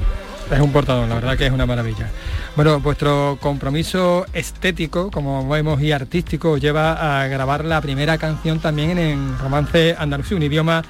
[0.50, 2.10] Es un portador, la verdad que es una maravilla.
[2.56, 8.58] Bueno, vuestro compromiso estético, como vemos, y artístico, os lleva a grabar la primera canción
[8.58, 10.82] también en romance andalusí, un idioma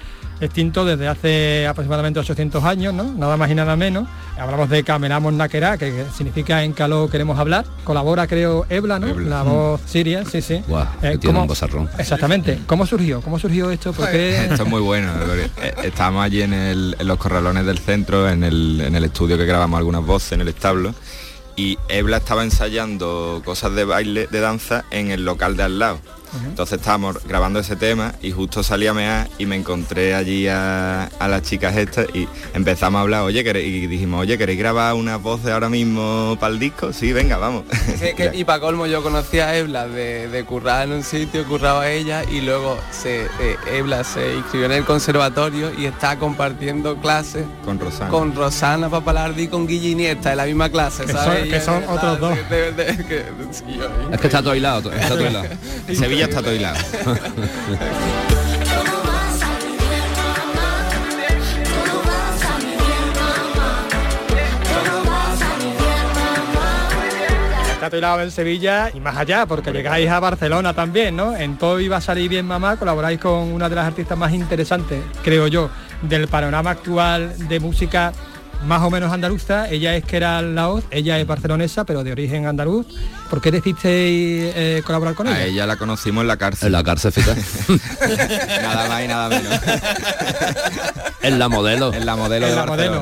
[0.45, 3.05] extinto desde hace aproximadamente 800 años, ¿no?
[3.05, 4.09] Nada más y nada menos.
[4.39, 7.65] Hablamos de Camelamos Nakera, que significa en caló queremos hablar.
[7.85, 9.09] Colabora, creo, Ebla, ¿no?
[9.09, 9.29] Ebla.
[9.29, 10.63] La voz siria, sí, sí.
[11.01, 11.89] Que Eh, tiene ¿cómo- un bozarrón.
[11.99, 12.59] Exactamente.
[12.67, 13.21] ¿Cómo surgió?
[13.21, 13.93] ¿Cómo surgió esto?
[13.93, 14.37] ¿Por qué?
[14.51, 15.13] Esto es muy bueno.
[15.19, 19.05] porque, eh, Estábamos allí en, el- en los corralones del centro, en el, en el
[19.05, 20.95] estudio que grabamos algunas voces en el establo.
[21.55, 25.99] Y Ebla estaba ensayando cosas de baile, de danza, en el local de al lado.
[26.47, 31.05] Entonces estábamos grabando ese tema y justo salí a mear y me encontré allí a,
[31.19, 34.95] a las chicas estas y empezamos a hablar, oye, ¿queréis-" y dijimos, oye, ¿queréis grabar
[34.95, 36.93] unas voces ahora mismo para el disco?
[36.93, 37.65] Sí, venga, vamos.
[38.17, 41.89] Que- y para colmo yo conocí a Ebla de, de currar en un sitio, curraba
[41.91, 47.45] ella y luego se, eh, Ebla se inscribió en el conservatorio y está compartiendo clases
[47.65, 48.11] con Rosana.
[48.11, 51.41] con Rosana Papalardi y con Guille Iniesta en la misma clase, Que ¿sabes?
[51.41, 52.39] son- que son otros dos.
[52.51, 55.47] de- de- que- sí, yo- Es que está todo hilado, está todo hilado.
[55.95, 56.79] Sevilla está todo hilado.
[67.83, 71.37] Está en Sevilla y más allá, porque llegáis a Barcelona también, ¿no?
[71.37, 75.03] En todo iba a salir bien mamá, colaboráis con una de las artistas más interesantes,
[75.25, 75.69] creo yo,
[76.01, 78.13] del panorama actual de música
[78.65, 79.69] más o menos andaluza.
[79.69, 82.87] Ella es que era Laoz, ella es barcelonesa, pero de origen andaluz.
[83.31, 85.45] ¿Por qué decidisteis eh, colaborar con A ella?
[85.47, 86.67] ella la conocimos en la cárcel.
[86.67, 87.41] En la cárcel, fíjate.
[88.63, 89.61] nada más y nada menos.
[91.23, 91.95] En la modelo.
[91.95, 93.01] En la modelo En de la modelo.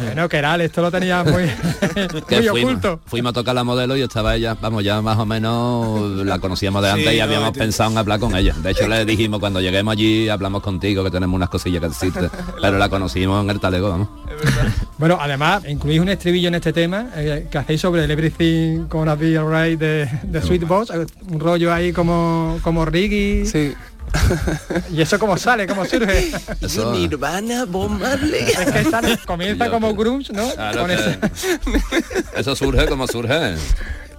[0.00, 1.44] Bueno, que era, esto lo tenía muy,
[2.28, 3.00] que muy fuimos, oculto.
[3.06, 6.82] fuimos a tocar la modelo y estaba ella, vamos, ya más o menos la conocíamos
[6.82, 8.54] de antes Sí, y habíamos pensado en hablar con ella.
[8.60, 12.28] De hecho le dijimos cuando lleguemos allí hablamos contigo que tenemos unas cosillas que existen.
[12.60, 14.08] Pero la conocimos en el talego, vamos.
[14.98, 19.14] Bueno, además, incluís un estribillo en este tema eh, que hacéis sobre el Everything Gonna
[19.14, 23.44] Be Alright de, de Sweet Boss, eh, un rollo ahí como, como reggae.
[23.46, 23.74] Sí.
[24.92, 25.66] ¿Y eso cómo sale?
[25.68, 26.32] ¿Cómo surge?
[26.60, 28.40] Eso, Nirvana, Bob Marley.
[28.40, 30.50] Es que sale- comienza como grunge, ¿no?
[30.50, 31.18] Claro Con que- ese-
[32.36, 33.54] eso surge como surge.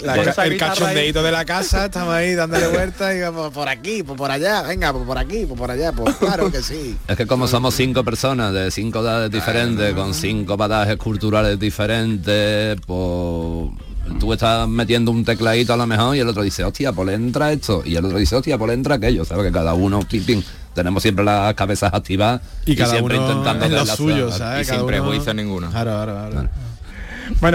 [0.03, 4.17] La el cachondeito de la casa, estamos ahí dándole vueltas y por, por aquí, por,
[4.17, 6.97] por allá, venga, por, por aquí, por, por allá, pues claro que sí.
[7.07, 12.77] Es que como somos cinco personas de cinco edades diferentes, con cinco badajes culturales diferentes,
[12.85, 13.69] pues
[14.19, 17.13] tú estás metiendo un tecladito a lo mejor y el otro dice, hostia, pues le
[17.13, 19.45] entra esto, y el otro dice, hostia, pues le entra aquello, ¿sabes?
[19.45, 23.65] Que cada uno, pim, pim, tenemos siempre las cabezas activadas Y cada siempre uno intentando
[23.65, 24.29] en lo suyo.
[24.29, 25.69] Y Cada sin uno- prejuicio ninguno.
[25.69, 26.33] Claro, claro, claro.
[26.33, 26.49] Bueno,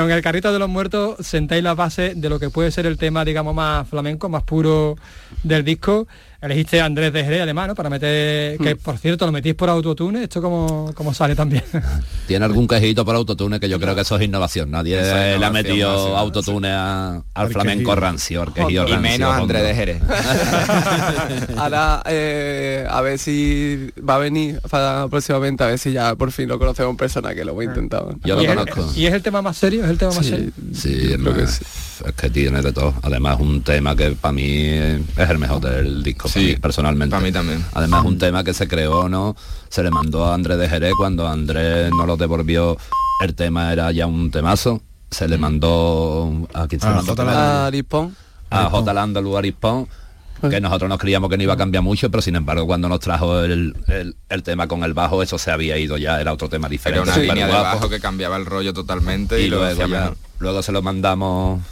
[0.05, 2.99] en el carrito de los muertos sentáis la base de lo que puede ser el
[2.99, 4.97] tema, digamos, más flamenco, más puro
[5.43, 6.07] del disco.
[6.41, 7.75] Elegiste a Andrés de Jerez además, ¿no?
[7.75, 11.65] Para meter, que por cierto lo metís por autotune, esto como, como sale también.
[12.27, 14.71] Tiene algún quejito por autotune que yo creo que eso es innovación.
[14.71, 19.33] Nadie es le ha metido autotune a- al flamenco rancio, al quejido Y rancio, menos
[19.33, 20.03] a Andrés de Jerez.
[21.57, 26.31] Ahora, eh, a ver si va a venir para próximamente, a ver si ya por
[26.33, 28.05] fin lo conocemos en persona, que lo voy a intentar.
[28.25, 28.93] Yo lo ¿Y es- conozco.
[28.97, 29.85] ¿Y es el tema más serio?
[29.85, 30.51] ¿Es el tema más serio?
[30.75, 31.61] Sí, es, más-
[32.05, 32.95] es que tiene de todo.
[33.03, 37.11] Además un tema que para mí es el mejor del disco, para mí, personalmente.
[37.15, 37.65] Para mí también.
[37.75, 39.37] Además un tema que se creó, ¿no?
[39.69, 42.77] Se le mandó a Andrés de Jerez cuando Andrés no lo devolvió,
[43.23, 44.83] el tema era ya un temazo.
[45.11, 47.23] Se le mandó a quién se le A mandó.
[47.23, 48.17] A Arispón.
[48.51, 48.93] a J.
[48.93, 49.89] Landalú Arispón
[50.51, 53.01] que nosotros nos creíamos que no iba a cambiar mucho, pero sin embargo cuando nos
[53.01, 56.51] trajo el, el- el tema con el bajo, eso se había ido ya, era otro
[56.51, 57.09] tema Era diferente.
[57.11, 61.63] una línea de bajo que cambiaba el rollo totalmente y, ya- luego se lo mandamos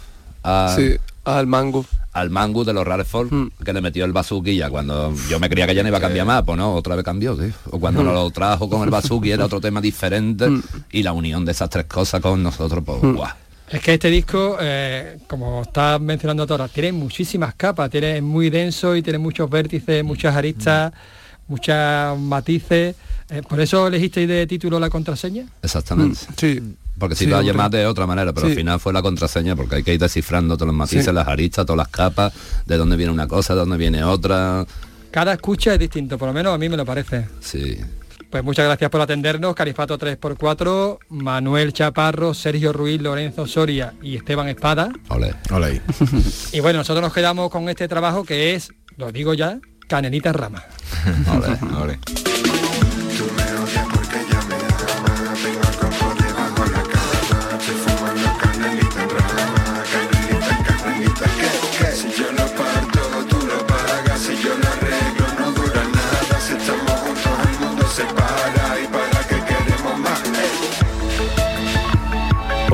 [0.44, 1.85] a- Sí, al Mangu.
[2.12, 3.28] al Mangu de los Rareford
[3.64, 6.00] que le metió el bazooki ya cuando yo me creía que ya no iba a
[6.00, 7.50] cambiar más, pues no, otra vez cambió, sí.
[7.70, 8.04] O cuando Mm.
[8.04, 10.62] nos lo trajo con el bazooki era otro tema diferente Mm.
[10.92, 13.14] y la unión de esas tres cosas con nosotros, pues Mm.
[13.16, 13.33] guau.
[13.68, 18.50] Es que este disco, eh, como estás mencionando ahora, tiene muchísimas capas, tiene es muy
[18.50, 20.92] denso y tiene muchos vértices, muchas aristas,
[21.48, 22.94] muchos matices.
[23.30, 25.46] Eh, ¿Por eso elegisteis de título la contraseña?
[25.62, 26.20] Exactamente.
[26.37, 26.61] Sí.
[26.98, 27.52] Porque si Sí, lo hombre.
[27.52, 28.52] llamas de otra manera, pero Sí.
[28.52, 31.12] al final fue la contraseña porque hay que ir descifrando todos los matices, Sí.
[31.12, 32.33] las aristas, todas las capas,
[32.66, 34.64] de dónde viene una cosa, de dónde viene otra.
[35.11, 37.26] Cada escucha es distinto, por lo menos a mí me lo parece.
[37.40, 37.78] Sí.
[38.30, 44.48] Pues muchas gracias por atendernos, Califato 3x4, Manuel Chaparro, Sergio Ruiz, Lorenzo Soria y Esteban
[44.48, 44.90] Espada.
[45.09, 45.35] Ole.
[45.52, 45.80] Ole.
[46.52, 50.64] Y bueno, nosotros nos quedamos con este trabajo que es, lo digo ya, Canelita Rama.
[51.33, 51.98] Ole, ole.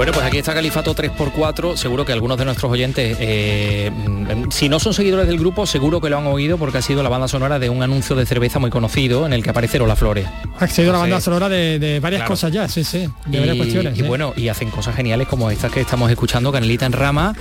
[0.00, 1.76] Bueno, pues aquí está Califato 3x4.
[1.76, 6.00] Seguro que algunos de nuestros oyentes, eh, mm, si no son seguidores del grupo, seguro
[6.00, 8.58] que lo han oído porque ha sido la banda sonora de un anuncio de cerveza
[8.58, 10.26] muy conocido en el que aparece Lola Flores.
[10.58, 12.32] Ha sido la banda sonora de, de varias claro.
[12.32, 13.92] cosas ya, sí, sí, de y, varias cuestiones.
[13.92, 14.02] y sí.
[14.08, 17.34] bueno, y hacen cosas geniales como estas que estamos escuchando, Canelita en Rama,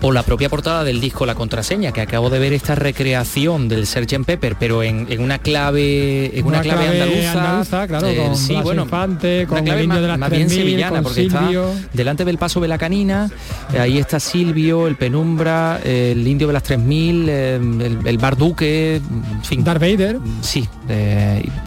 [0.00, 3.86] o la propia portada del disco La Contraseña, que acabo de ver esta recreación del
[3.86, 4.24] Sgt.
[4.24, 7.86] Pepper, pero en, en una clave en una, clave, andaluza.
[7.88, 10.46] claro, eh, con sí, bueno, Infante, una con clave el más, de las más bien
[10.46, 11.70] 3000, sevillana, con porque Silvio.
[11.72, 13.30] está delante del paso de la canina,
[13.72, 18.18] eh, ahí está Silvio, el Penumbra, eh, el indio de las 3000, eh, el, el
[18.18, 19.64] Bar Duque, en fin.
[19.64, 20.18] Darth Vader.
[20.42, 20.68] Sí,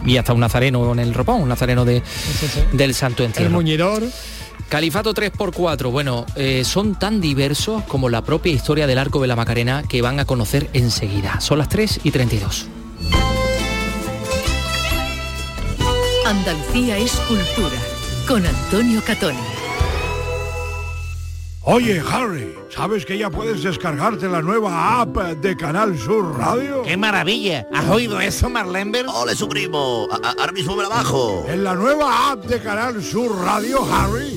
[0.06, 2.02] y hasta un nazareno en el ropón, un nazareno de,
[2.72, 3.50] del Santo El Entierro.
[3.50, 4.02] muñidor.
[4.72, 9.36] Califato 3x4, bueno, eh, son tan diversos como la propia historia del arco de la
[9.36, 11.42] Macarena que van a conocer enseguida.
[11.42, 12.68] Son las 3 y 32.
[16.24, 17.76] Andalucía es cultura.
[18.26, 19.36] Con Antonio Catoni.
[21.64, 26.82] Oye, Harry, ¿sabes que ya puedes descargarte la nueva app de Canal Sur Radio?
[26.82, 27.68] ¡Qué maravilla!
[27.74, 29.04] ¿Has oído eso, Marlenber?
[29.06, 30.08] ¡Ole, su primo!
[30.10, 31.44] A- a- ahora mismo me la bajo.
[31.46, 34.36] En la nueva app de Canal Sur Radio, Harry,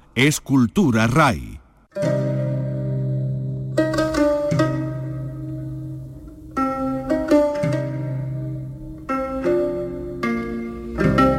[0.27, 1.59] escultura RAI.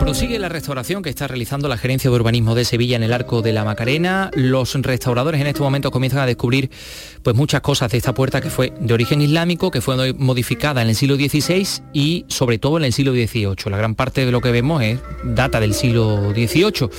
[0.01, 3.41] Prosigue la restauración que está realizando la Gerencia de Urbanismo de Sevilla en el Arco
[3.41, 4.33] de la Macarena.
[4.35, 6.69] Los restauradores en este momento comienzan a descubrir
[7.23, 10.89] pues muchas cosas de esta puerta que fue de origen islámico, que fue modificada en
[10.89, 13.71] el siglo XVI y sobre todo en el siglo XVIII.
[13.71, 16.91] La gran parte de lo que vemos es data del siglo XVIII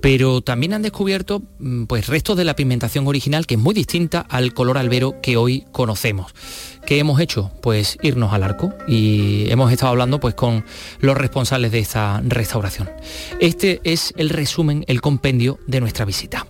[0.00, 4.20] pero también han descubierto mm, pues restos de la pigmentación original que es muy distinta
[4.20, 6.32] al color albero que hoy conocemos.
[6.86, 7.50] ¿Qué hemos hecho?
[7.62, 10.64] Pues irnos al arco y hemos estado hablando pues con
[11.00, 12.90] los responsables de esta restauración.
[13.40, 16.46] Este es el resumen, el compendio de nuestra visita.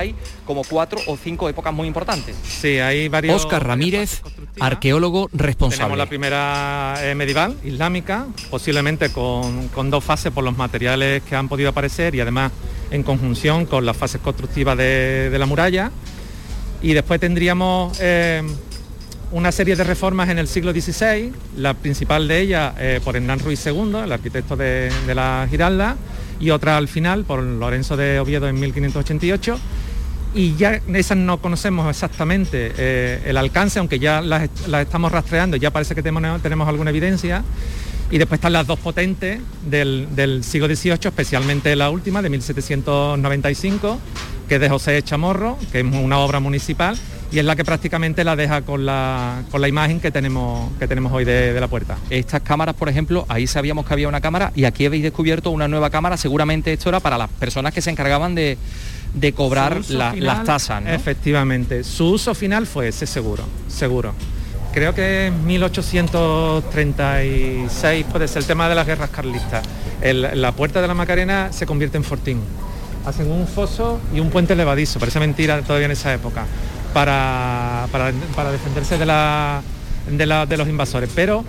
[0.00, 0.14] Hay
[0.46, 2.36] como cuatro o cinco épocas muy importantes.
[2.42, 3.44] Sí, hay varios...
[3.44, 4.22] Óscar Ramírez
[4.58, 5.96] arqueólogo Tenemos responsable.
[5.96, 11.48] la primera eh, medieval, islámica, posiblemente con, con dos fases por los materiales que han
[11.48, 12.52] podido aparecer y además
[12.90, 15.90] en conjunción con las fases constructivas de, de la muralla.
[16.82, 18.42] Y después tendríamos eh,
[19.32, 23.38] una serie de reformas en el siglo XVI, la principal de ellas eh, por Hernán
[23.38, 25.96] Ruiz II, el arquitecto de, de la Giralda,
[26.40, 29.58] y otra al final por Lorenzo de Oviedo en 1588
[30.34, 35.56] y ya esas no conocemos exactamente eh, el alcance, aunque ya las, las estamos rastreando
[35.56, 37.42] ya parece que tenemos, tenemos alguna evidencia.
[38.12, 44.00] Y después están las dos potentes del, del siglo XVIII, especialmente la última, de 1795,
[44.48, 46.98] que es de José Chamorro, que es una obra municipal,
[47.30, 50.88] y es la que prácticamente la deja con la, con la imagen que tenemos, que
[50.88, 51.98] tenemos hoy de, de la puerta.
[52.10, 55.68] Estas cámaras, por ejemplo, ahí sabíamos que había una cámara y aquí habéis descubierto una
[55.68, 56.16] nueva cámara.
[56.16, 58.58] Seguramente esto era para las personas que se encargaban de,
[59.14, 60.82] de cobrar la- final, las tasas.
[60.82, 60.90] ¿no?
[60.90, 64.12] Efectivamente, su uso final fue ese seguro, seguro.
[64.72, 69.64] Creo que en 1836 puede ser el tema de las guerras carlistas.
[70.00, 72.40] El- la puerta de la Macarena se convierte en fortín.
[73.04, 76.44] Hacen un foso y un puente levadizo, parece mentira todavía en esa época,
[76.94, 79.62] para, para- para defenderse de, la-
[80.10, 81.10] de la- de los invasores.
[81.14, 81.44] Pero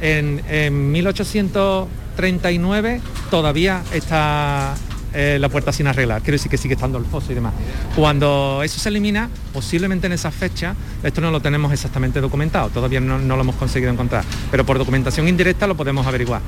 [0.00, 4.74] en, en 1839 todavía está
[5.16, 7.54] eh, la puerta sin arreglar, quiero decir que sigue estando el foso y demás.
[7.94, 13.00] Cuando eso se elimina, posiblemente en esa fecha, esto no lo tenemos exactamente documentado, todavía
[13.00, 16.42] no, lo hemos conseguido encontrar, pero por documentación indirecta lo podemos averiguar.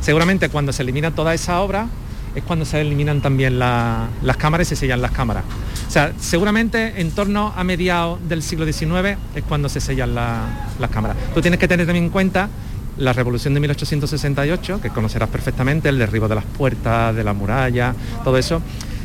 [0.00, 1.86] Seguramente cuando se elimina toda esa obra
[2.34, 5.44] es cuando se eliminan también la- las cámaras y se sellan las cámaras.
[5.86, 10.68] O sea, seguramente en torno a mediados del siglo XIX es cuando se sellan la-
[10.80, 11.16] las cámaras.
[11.32, 12.48] Tú tienes que tener también en cuenta
[12.96, 17.94] la revolución de 1868, que conocerás perfectamente, el derribo de las puertas, de la muralla,
[18.22, 18.62] todo eso.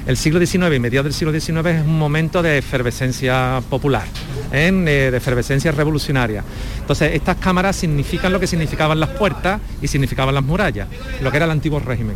[0.08, 4.06] El siglo XIX y mediados del siglo XIX es un momento de efervescencia popular,
[4.52, 4.70] ¿eh?
[4.70, 6.44] Eh, de efervescencia revolucionaria.
[6.80, 10.88] Entonces, estas cámaras significan lo que significaban las puertas y significaban las murallas,
[11.22, 12.16] lo que era el antiguo régimen.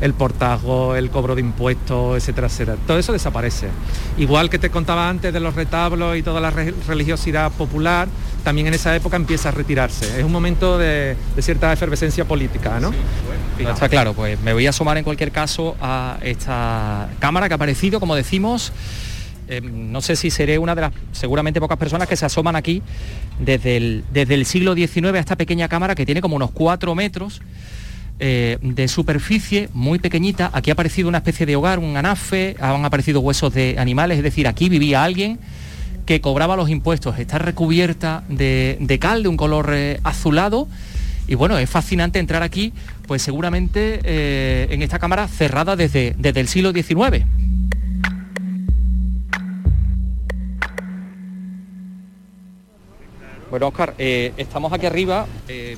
[0.00, 2.76] El portazo, el cobro de impuestos, etcétera, etcétera.
[2.86, 3.68] Todo eso desaparece.
[4.18, 8.08] Igual que te contaba antes de los retablos y toda la re- religiosidad popular,
[8.44, 10.18] también en esa época empieza a retirarse.
[10.18, 12.90] Es un momento de, de cierta efervescencia política, ¿no?
[12.90, 17.54] No, está claro, pues me voy a asomar en cualquier caso a esta cámara que
[17.54, 18.72] ha aparecido, como decimos.
[19.48, 22.82] Eh, no sé si seré una de las seguramente pocas personas que se asoman aquí
[23.38, 26.94] desde el, desde el siglo XIX a esta pequeña cámara que tiene como unos cuatro
[26.96, 27.40] metros
[28.18, 30.50] eh, de superficie muy pequeñita.
[30.54, 34.24] Aquí ha aparecido una especie de hogar, un anafe, han aparecido huesos de animales, es
[34.24, 35.38] decir, aquí vivía alguien
[36.06, 37.18] que cobraba los impuestos.
[37.18, 40.66] Está recubierta de, cal de un color eh, azulado.
[41.28, 42.72] Y bueno, es fascinante entrar aquí,
[43.06, 47.26] pues seguramente eh, en esta cámara cerrada desde, desde el siglo XIX.
[53.50, 55.26] Bueno, Oscar, estamos aquí arriba.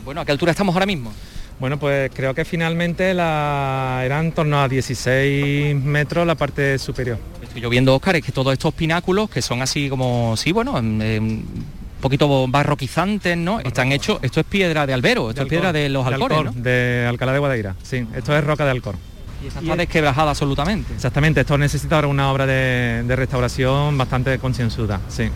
[0.05, 1.13] bueno, ¿a qué altura estamos ahora mismo?
[1.61, 7.19] Bueno, pues creo que finalmente la, eran en torno a 16 metros la parte superior.
[7.43, 10.79] Estoy yo viendo, Oscar, es que todos estos pináculos, que son así como, sí, bueno,
[10.79, 13.59] em, em, un poquito barroquizantes, ¿no?
[13.59, 16.55] Están hechos, esto es piedra de albero, esto es piedra de los de alcores, Alcor,
[16.55, 16.63] ¿no?
[16.63, 18.07] De Alcalá de Guadaira, sí.
[18.15, 18.95] Esto es roca de Alcor.
[19.43, 20.95] Y esta está desquebrajada absolutamente.
[20.95, 25.29] Exactamente, esto necesita ahora una obra de, de restauración bastante concienzuda, sí.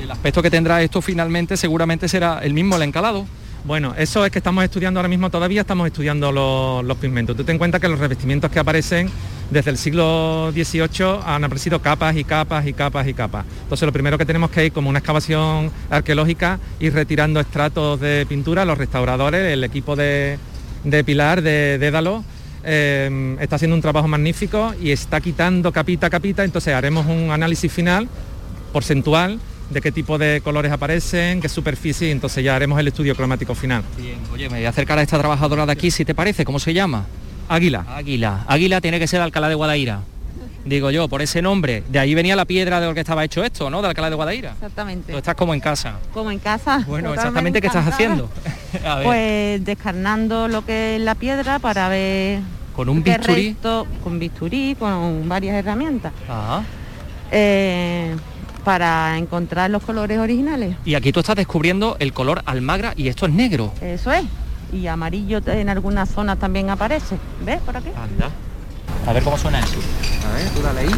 [0.00, 3.26] El aspecto que tendrá esto finalmente seguramente será el mismo, el encalado.
[3.64, 7.36] Bueno, eso es que estamos estudiando ahora mismo, todavía estamos estudiando los, los pigmentos.
[7.36, 9.10] Tú ten en cuenta que los revestimientos que aparecen
[9.50, 13.44] desde el siglo XVIII han aparecido capas y capas y capas y capas.
[13.62, 18.26] Entonces lo primero que tenemos que ir como una excavación arqueológica, ir retirando estratos de
[18.28, 20.38] pintura, los restauradores, el equipo de,
[20.84, 22.24] de Pilar, de Dédalo,
[22.64, 27.30] eh, está haciendo un trabajo magnífico y está quitando capita a capita, entonces haremos un
[27.30, 28.08] análisis final
[28.72, 29.38] porcentual
[29.70, 33.54] de qué tipo de colores aparecen, qué superficie, y entonces ya haremos el estudio cromático
[33.54, 33.82] final.
[34.32, 36.72] Oye, me voy a acercar a esta trabajadora de aquí, si te parece, ¿cómo se
[36.72, 37.04] llama?
[37.48, 37.84] Águila.
[37.88, 38.44] Águila.
[38.46, 40.00] Águila tiene que ser Alcalá de Guadaira.
[40.64, 41.82] Digo yo, por ese nombre.
[41.88, 43.80] De ahí venía la piedra de lo que estaba hecho esto, ¿no?
[43.80, 44.50] De Alcalá de Guadaira.
[44.52, 45.12] Exactamente.
[45.12, 45.94] Tú estás como en casa.
[46.12, 46.84] Como en casa.
[46.86, 48.28] Bueno, Totalmente exactamente qué estás haciendo.
[48.86, 52.40] A ver, Pues descarnando lo que es la piedra para ver
[52.76, 53.54] con un bisturí.
[53.54, 56.62] resto- con bisturí, con varias herramientas, Ajá.
[57.30, 58.14] eh,
[58.68, 60.76] para encontrar los colores originales.
[60.84, 63.72] Y aquí tú estás descubriendo el color almagra y esto es negro.
[63.80, 64.24] Eso es.
[64.74, 67.16] Y amarillo en algunas zonas también aparece.
[67.46, 67.88] ¿Ves por aquí?
[67.96, 68.30] Anda.
[69.06, 69.78] A ver cómo suena eso.
[70.28, 70.90] A ver, tú dale ahí.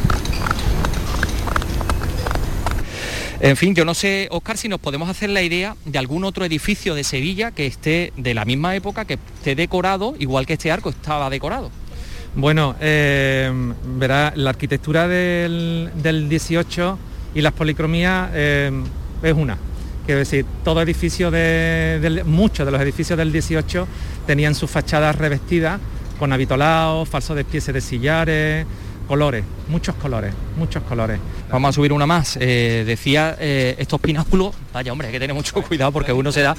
[3.39, 6.45] En fin, yo no sé, Oscar, si nos podemos hacer la idea de algún otro
[6.45, 10.73] edificio de Sevilla que esté de la misma época, que esté decorado, igual que este
[10.73, 11.71] arco estaba decorado.
[12.35, 13.53] Bueno, eh,
[13.97, 16.99] verá, la arquitectura del, del 18
[17.35, 18.71] y las policromías eh,
[19.23, 19.59] es una.
[20.05, 23.87] Quiero decir, todo edificio de, muchos de los edificios del 18
[24.27, 25.81] tenían sus fachadas revestidas
[26.19, 28.67] con avitolados, falsos despiece de sillares,
[29.07, 31.19] colores, muchos colores, muchos colores.
[31.51, 32.37] Vamos a subir una más.
[32.41, 36.43] Eh, decía eh, estos pináculos, vaya hombre, hay que tener mucho cuidado porque uno se
[36.43, 36.57] da,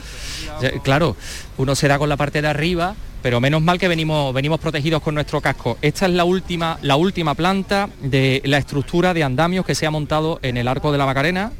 [0.83, 1.15] claro,
[1.57, 5.15] uno se da con la parte de arriba, pero menos mal que venimos, protegidos con
[5.15, 5.77] nuestro casco.
[5.81, 9.91] Esta es la última, la última planta de la estructura de andamios que se ha
[9.91, 11.51] montado en el arco de la Macarena.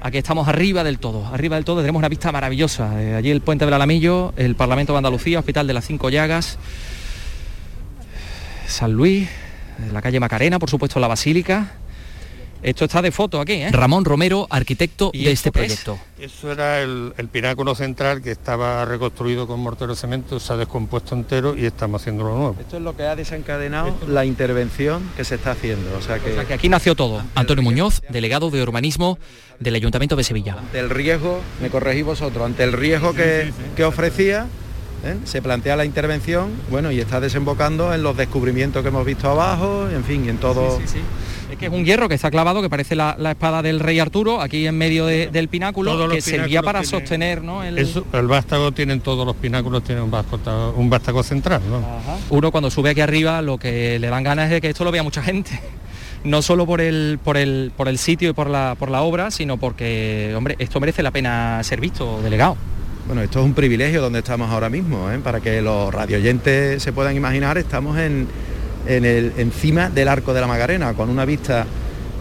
[0.00, 3.02] Aquí estamos arriba del todo, arriba del todo tenemos una vista maravillosa.
[3.02, 6.58] Eh, allí el puente del Alamillo, el Parlamento de Andalucía, Hospital de las Cinco Llagas,
[8.66, 9.28] San Luis,
[9.92, 11.72] la calle Macarena, por supuesto la Basílica.
[12.64, 13.70] Esto está de foto aquí, ¿eh?
[13.70, 15.52] Ramón Romero, arquitecto ¿Y de este es?
[15.52, 15.98] proyecto.
[16.18, 20.56] Eso era el, el pináculo central que estaba reconstruido con mortero de cemento, se ha
[20.56, 22.56] descompuesto entero y estamos haciendo lo nuevo.
[22.58, 25.94] Esto es lo que ha desencadenado la intervención que se está haciendo.
[25.98, 27.22] O sea que, Que aquí nació todo.
[27.34, 29.18] Antonio Muñoz, delegado de urbanismo
[29.60, 30.56] del Ayuntamiento de Sevilla.
[30.58, 34.46] ante el riesgo, me corregís vosotros, ante el riesgo que, que ofrecía,
[35.04, 35.16] ¿eh?
[35.24, 39.86] se plantea la intervención, bueno, y está desembocando en los descubrimientos que hemos visto abajo,
[39.90, 40.80] en fin, y en todo.
[41.54, 43.98] Es que es un hierro que está clavado, que parece la, la espada del rey
[43.98, 47.62] Arturo, aquí en medio de- del pináculo, que servía para tienen- sostener ¿no?
[47.64, 51.82] el, Eso, el vástago tienen todos los pináculos, tienen un vástago, un vástago central, ¿no?
[52.30, 54.90] uno cuando sube aquí arriba lo que le dan ganas es de que esto lo
[54.92, 55.58] vea mucha gente.
[56.24, 59.30] No solo por el, por el, por el sitio y por la, por la obra,
[59.30, 62.56] sino porque, hombre, esto merece la pena ser visto, delegado.
[63.06, 65.18] Bueno, esto es un privilegio donde estamos ahora mismo, ¿eh?
[65.22, 68.26] para que los radioyentes se puedan imaginar, estamos en,
[68.86, 71.66] en el, encima del Arco de la Macarena, con una vista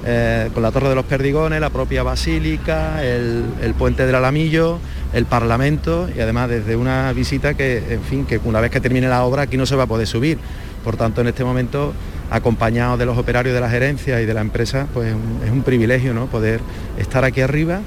[0.05, 4.79] eh, con la Torre de los Perdigones, la propia Basílica, el, el Puente del Alamillo,
[5.13, 9.07] el Parlamento y además desde una visita que, en fin, que una vez que termine
[9.07, 10.37] la obra aquí no se va a poder subir.
[10.83, 11.93] Por tanto, en este momento,
[12.29, 16.13] acompañados de los operarios de la gerencia y de la empresa, pues es un privilegio
[16.13, 16.25] ¿no?
[16.25, 16.59] poder
[16.97, 17.79] estar aquí arriba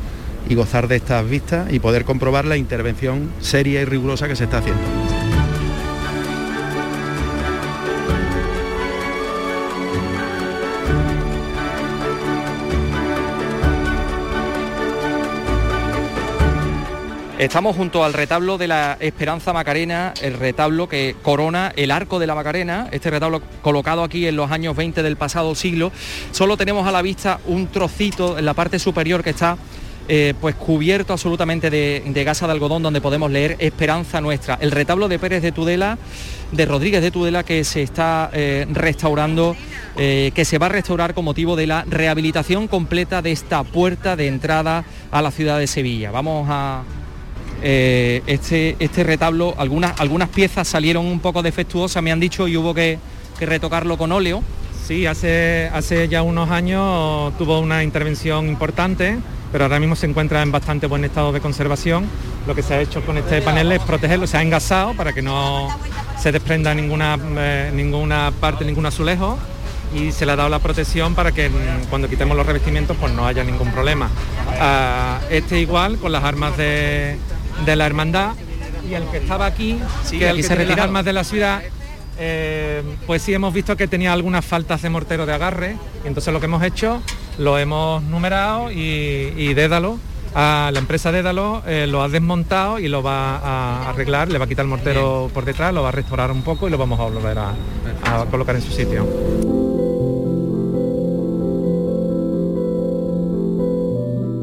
[0.48, 4.44] y gozar de estas vistas y poder comprobar la intervención seria y rigurosa que se
[4.44, 5.05] está haciendo.
[17.46, 22.26] Estamos junto al retablo de la Esperanza Macarena, el retablo que corona el arco de
[22.26, 25.92] la Macarena, este retablo colocado aquí en los años 20 del pasado siglo.
[26.32, 29.56] Solo tenemos a la vista un trocito en la parte superior que está
[30.08, 34.58] eh, pues cubierto absolutamente de, gasa de algodón donde podemos leer Esperanza Nuestra.
[34.60, 35.98] El retablo de Pérez de Tudela,
[36.50, 39.54] de Rodríguez de Tudela que se está eh, restaurando,
[39.96, 44.16] eh, que se va a restaurar con motivo de la rehabilitación completa de esta puerta
[44.16, 46.10] de entrada a la ciudad de Sevilla.
[46.10, 46.82] Vamos a,
[47.62, 52.56] eh, este, este retablo, algunas, algunas piezas salieron un poco defectuosas, me han dicho, y
[52.56, 52.98] hubo que,
[53.38, 54.42] que retocarlo con óleo.
[54.86, 59.18] Sí, hace, hace ya unos años tuvo una intervención importante,
[59.50, 62.06] pero ahora mismo se encuentra en bastante buen estado de conservación.
[62.46, 65.22] Lo que se ha hecho con este panel es protegerlo, se ha engasado para que
[65.22, 65.68] no
[66.20, 69.36] se desprenda ninguna, eh, ninguna parte, ningún azulejo
[69.94, 73.12] y se le ha dado la protección para que mm, cuando quitemos los revestimientos pues
[73.12, 74.08] no haya ningún problema.
[74.60, 77.16] Ah, este igual con las armas de,
[77.64, 78.32] de la hermandad
[78.88, 81.12] y el que estaba aquí, Sí, que el aquí que se tiene las armas de
[81.12, 81.62] la ciudad,
[82.18, 85.76] eh, pues sí hemos visto que tenía algunas faltas de mortero de agarre.
[86.04, 87.02] Y entonces lo que hemos hecho
[87.38, 89.98] lo hemos numerado y, y Dédalo
[90.34, 94.44] a la empresa Dédalo eh, lo ha desmontado y lo va a arreglar, le va
[94.44, 97.00] a quitar el mortero por detrás, lo va a restaurar un poco y lo vamos
[97.00, 97.54] a volver a,
[98.04, 99.65] a colocar en su sitio.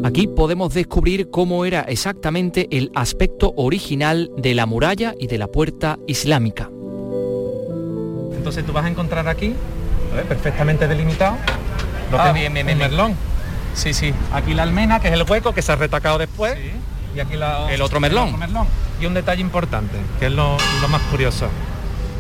[0.04, 5.47] Aquí podemos descubrir cómo era exactamente el aspecto original de la muralla y de la
[5.47, 6.70] puerta islámica.
[8.36, 9.54] Entonces tú vas a encontrar aquí,
[10.28, 11.38] perfectamente delimitado,
[12.12, 12.78] lo Ah, que bien, bien, un bien.
[12.80, 13.16] merlón.
[13.74, 14.14] Sí, sí.
[14.34, 16.58] Aquí la almena, que es el hueco que se ha retacado después,
[17.16, 18.36] y aquí la- El otro merlón.
[19.01, 21.47] Y un detalle importante, que es lo, lo más curioso.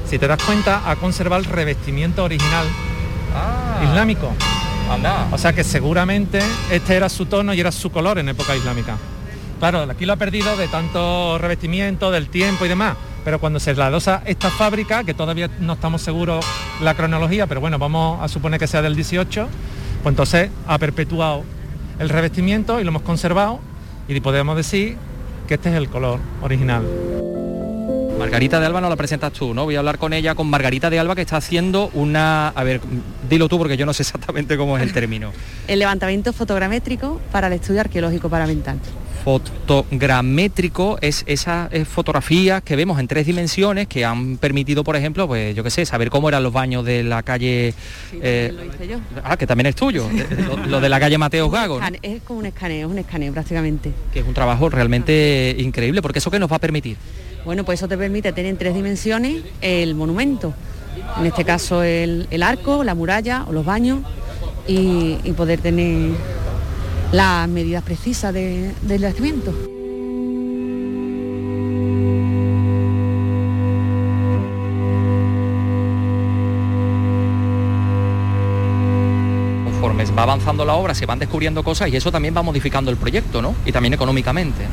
[0.07, 2.65] Si te das cuenta, ha conservado el revestimiento original
[3.83, 4.31] islámico.
[5.31, 6.39] O sea que seguramente
[6.71, 8.95] este era su tono y era su color en época islámica.
[9.59, 12.95] Claro, aquí lo ha perdido de tanto revestimiento, del tiempo y demás.
[13.25, 16.45] Pero cuando se la adosa esta fábrica, que todavía no estamos seguros
[16.81, 19.47] la cronología, pero bueno, vamos a suponer que sea del 18,
[20.03, 21.43] pues entonces ha perpetuado
[21.99, 23.59] el revestimiento y lo hemos conservado
[24.07, 24.97] y podemos decir
[25.47, 26.83] que este es el color original.
[28.17, 29.65] Margarita de Alba no la presentas tú, ¿no?
[29.65, 32.49] Voy a hablar con ella, con Margarita de Alba, que está haciendo una...
[32.49, 32.79] A ver,
[33.29, 35.31] dilo tú porque yo no sé exactamente cómo es el término.
[35.67, 38.77] El levantamiento fotogramétrico para el estudio arqueológico paramedital.
[39.23, 45.25] Fotogramétrico es esas eh, fotografías que vemos en tres dimensiones que han permitido, por ejemplo,
[45.27, 47.73] pues yo qué sé, saber cómo eran los baños de la calle...
[48.21, 48.97] eh, Lo hice yo.
[49.23, 52.39] ah, que también es tuyo, eh, lo, lo de la calle Mateo Gago, Es como
[52.39, 53.91] un escaneo, es un escaneo prácticamente.
[54.11, 56.97] que es un trabajo realmente increíble, porque eso que nos va a permitir.
[57.45, 60.53] Bueno, pues eso te permite tener en tres dimensiones el monumento.
[61.19, 63.99] En este caso el, el arco, la muralla o los baños
[64.67, 66.11] y, y poder tener
[67.11, 69.53] las medidas precisas de- del yacimiento.
[79.65, 82.97] Conforme va avanzando la obra, se van descubriendo cosas y eso también va modificando el
[82.97, 83.55] proyecto, ¿no?
[83.65, 84.65] Y también económicamente.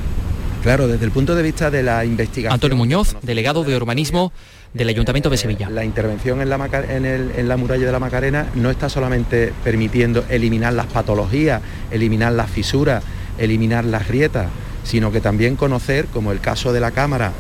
[0.62, 2.52] Claro, desde el punto de vista de la investigación.
[2.52, 4.30] Antonio Muñoz, delegado de urbanismo
[4.74, 5.70] del Ayuntamiento de Sevilla.
[5.70, 8.88] La intervención en la, Maca- en, el- en la muralla de la Macarena no está
[8.90, 13.02] solamente permitiendo eliminar las patologías, eliminar las fisuras,
[13.38, 14.48] eliminar las grietas,
[14.84, 17.32] sino que también conocer, como el caso de la cámara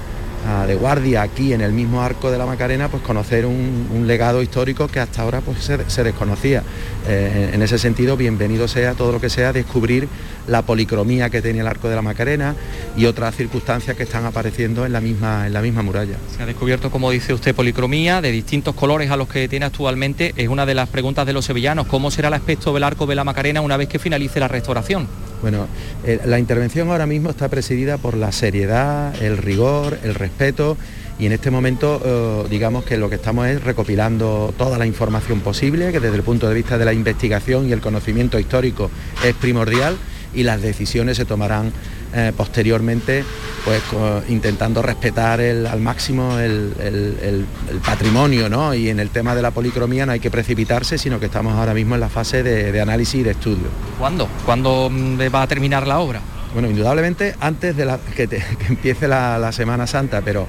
[0.66, 4.88] de guardia aquí en el mismo arco de la Macarena, pues conocer un, legado histórico
[4.88, 6.62] que hasta ahora pues, se, se desconocía.
[7.08, 10.08] Eh, en, ese sentido, bienvenido sea todo lo que sea descubrir
[10.46, 12.56] la policromía que tiene el arco de la Macarena
[12.96, 16.16] y otras circunstancias que están apareciendo en la misma, en la misma muralla.
[16.36, 20.34] Se ha descubierto, como dice usted, policromía de distintos colores a los que tiene actualmente.
[20.36, 21.86] Es una de las preguntas de los sevillanos.
[21.86, 25.06] ¿Cómo será el aspecto del arco de la Macarena una vez que finalice la restauración?
[25.42, 25.68] Bueno,
[26.04, 30.76] eh, la intervención ahora mismo está presidida por la seriedad, el rigor, el respeto
[31.18, 35.40] y en este momento eh, digamos que lo que estamos es recopilando toda la información
[35.40, 38.90] posible, que desde el punto de vista de la investigación y el conocimiento histórico
[39.24, 39.96] es primordial
[40.34, 41.72] y las decisiones se tomarán
[42.14, 43.24] eh, posteriormente
[43.64, 43.82] pues
[44.28, 48.72] intentando respetar el- al máximo el, el- el- el patrimonio ¿no?
[48.74, 51.74] y en el tema de la policromía no hay que precipitarse sino que estamos ahora
[51.74, 53.66] mismo en la fase de, de análisis y de estudio.
[53.98, 54.28] ¿Cuándo?
[54.46, 56.20] ¿Cuándo mm, va a terminar la obra?
[56.52, 60.46] Bueno, indudablemente antes de la- que, te- que empiece la, la Semana Santa, pero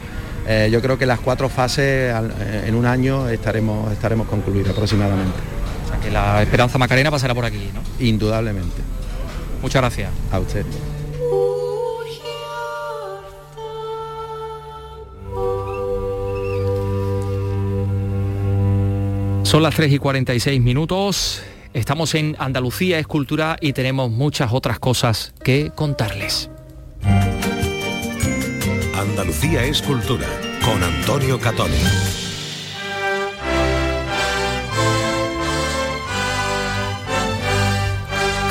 [0.47, 4.71] eh, yo creo que las cuatro fases al- eh, en un año estaremos, estaremos concluidas
[4.71, 5.37] aproximadamente.
[5.85, 7.81] O sea, que la Esperanza Macarena pasará por aquí, ¿no?
[8.03, 8.81] Indudablemente.
[9.61, 10.09] Muchas gracias.
[10.31, 10.65] A usted.
[19.51, 21.43] Son las 3 y 46 minutos.
[21.73, 26.49] Estamos en Andalucía Escultura y tenemos muchas otras cosas que contarles.
[28.95, 30.27] Andalucía es cultura
[30.63, 32.30] con Antonio Catoni.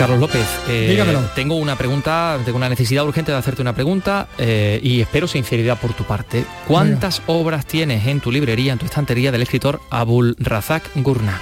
[0.01, 4.81] Carlos López, eh, tengo una pregunta, tengo una necesidad urgente de hacerte una pregunta eh,
[4.83, 6.47] y espero sinceridad por tu parte.
[6.67, 11.39] ¿Cuántas obras tienes en tu librería, en tu estantería del escritor Abul Razak Gurna?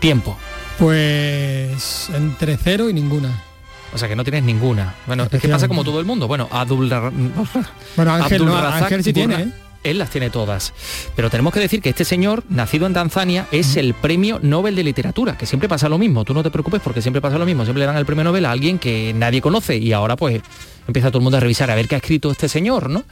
[0.00, 0.36] Tiempo.
[0.78, 3.42] Pues entre cero y ninguna.
[3.94, 4.94] O sea que no tienes ninguna.
[5.06, 6.28] Bueno, es que pasa como todo el mundo.
[6.28, 6.90] Bueno, Abdul
[7.96, 9.54] Bueno, Ángel, no, Abdulrazak Ángel sí Gurna, tiene, ¿eh?
[9.84, 10.72] Él las tiene todas.
[11.16, 14.84] Pero tenemos que decir que este señor, nacido en Tanzania, es el premio Nobel de
[14.84, 16.24] Literatura, que siempre pasa lo mismo.
[16.24, 17.64] Tú no te preocupes porque siempre pasa lo mismo.
[17.64, 20.42] Siempre le dan el premio Nobel a alguien que nadie conoce y ahora pues
[20.86, 23.04] empieza todo el mundo a revisar a ver qué ha escrito este señor, ¿no?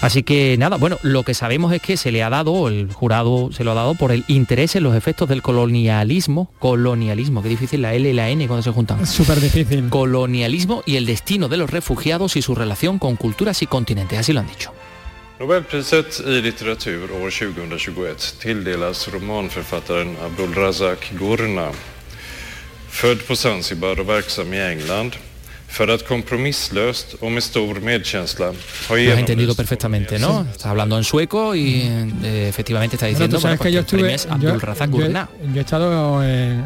[0.00, 3.50] Así que nada, bueno, lo que sabemos es que se le ha dado, el jurado
[3.52, 7.82] se lo ha dado por el interés en los efectos del colonialismo, colonialismo, qué difícil
[7.82, 9.04] la L y la N cuando se juntan.
[9.06, 9.88] Súper difícil.
[9.88, 14.32] Colonialismo y el destino de los refugiados y su relación con culturas y continentes, así
[14.32, 14.72] lo han dicho.
[15.40, 21.68] Nobelpriset i litteratur år 2021 tilldelas romanförfattaren Abdulrazak Gurna.
[22.90, 25.12] Född på Zanzibar och verksam i England
[25.68, 28.46] för att kompromisslöst och med stor medkänsla
[28.88, 30.46] ha Lo has entendido perfectamente, ¿no?
[30.54, 31.82] Está hablando en sueco y
[32.24, 34.90] eh, efectivamente está diciendo bueno, que yo pues, el premio estuve es yo, Abdul Razak
[34.90, 35.28] yo Gurna.
[35.54, 36.64] yo he estado en,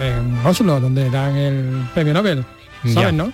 [0.00, 2.44] en- Oslo, donde dan el premio Nobel.
[2.84, 2.92] Ya.
[2.94, 3.32] ¿Sabes, no?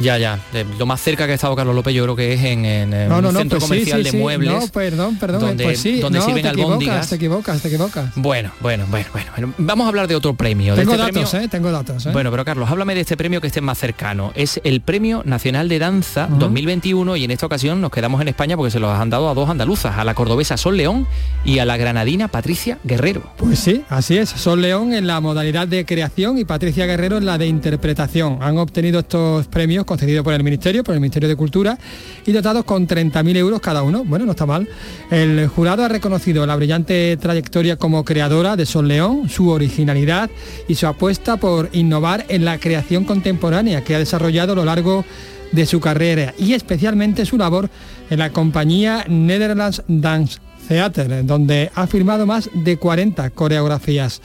[0.00, 0.38] Ya, ya.
[0.54, 2.92] Eh, Lo más cerca que ha estado Carlos López yo creo que es en, en,
[2.94, 4.50] eh, No, un no, no, centro pues comercial sí, de muebles.
[4.50, 5.40] No, perdón, perdón.
[5.40, 7.08] donde- pues sí, donde no, sirven te albóndigas.
[7.08, 8.10] te equivocas, te equivocas.
[8.16, 9.54] Bueno, bueno, bueno, bueno.
[9.58, 10.74] Vamos a hablar de otro premio.
[10.74, 11.48] de Tengo este datos, premio- ¿eh?
[11.48, 12.10] Tengo datos, ¿eh?
[12.12, 14.32] Bueno, pero Carlos, háblame de este premio que esté más cercano.
[14.34, 18.56] Es el Premio Nacional de Danza 2021 y en esta ocasión nos quedamos en España
[18.56, 21.06] porque se los han dado a dos andaluzas, a la cordobesa Sol León
[21.44, 23.22] y a la granadina Patricia Guerrero.
[23.36, 24.30] Pues sí, así es.
[24.30, 28.38] Sol León en la modalidad de creación y Patricia Guerrero en la de interpretación.
[28.40, 31.76] Han obtenido estos premios concedidos por el Ministerio, por el Ministerio de Cultura,
[32.24, 34.04] y dotados con 30.000 euros cada uno.
[34.04, 34.68] Bueno, no está mal.
[35.10, 40.30] El jurado ha reconocido la brillante trayectoria como creadora de Sol León, su originalidad
[40.68, 45.04] y su apuesta por innovar en la creación contemporánea que ha desarrollado a lo largo
[45.50, 47.68] de su carrera y especialmente su labor
[48.10, 50.38] en la compañía Netherlands Dance
[50.68, 54.22] Theater, donde ha firmado más de 40 coreografías.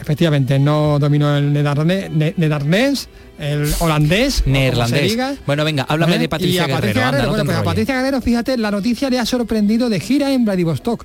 [0.00, 5.16] Efectivamente, no dominó el nedarnés, el holandés, neerlandés.
[5.44, 6.18] Bueno, venga, háblame ¿Eh?
[6.20, 7.12] de Patricia y a Patricia Guerrero.
[7.12, 10.44] Guerrero, bueno, pues a Patricia Guerrero, fíjate, la noticia le ha sorprendido de gira en
[10.44, 11.04] Vladivostok.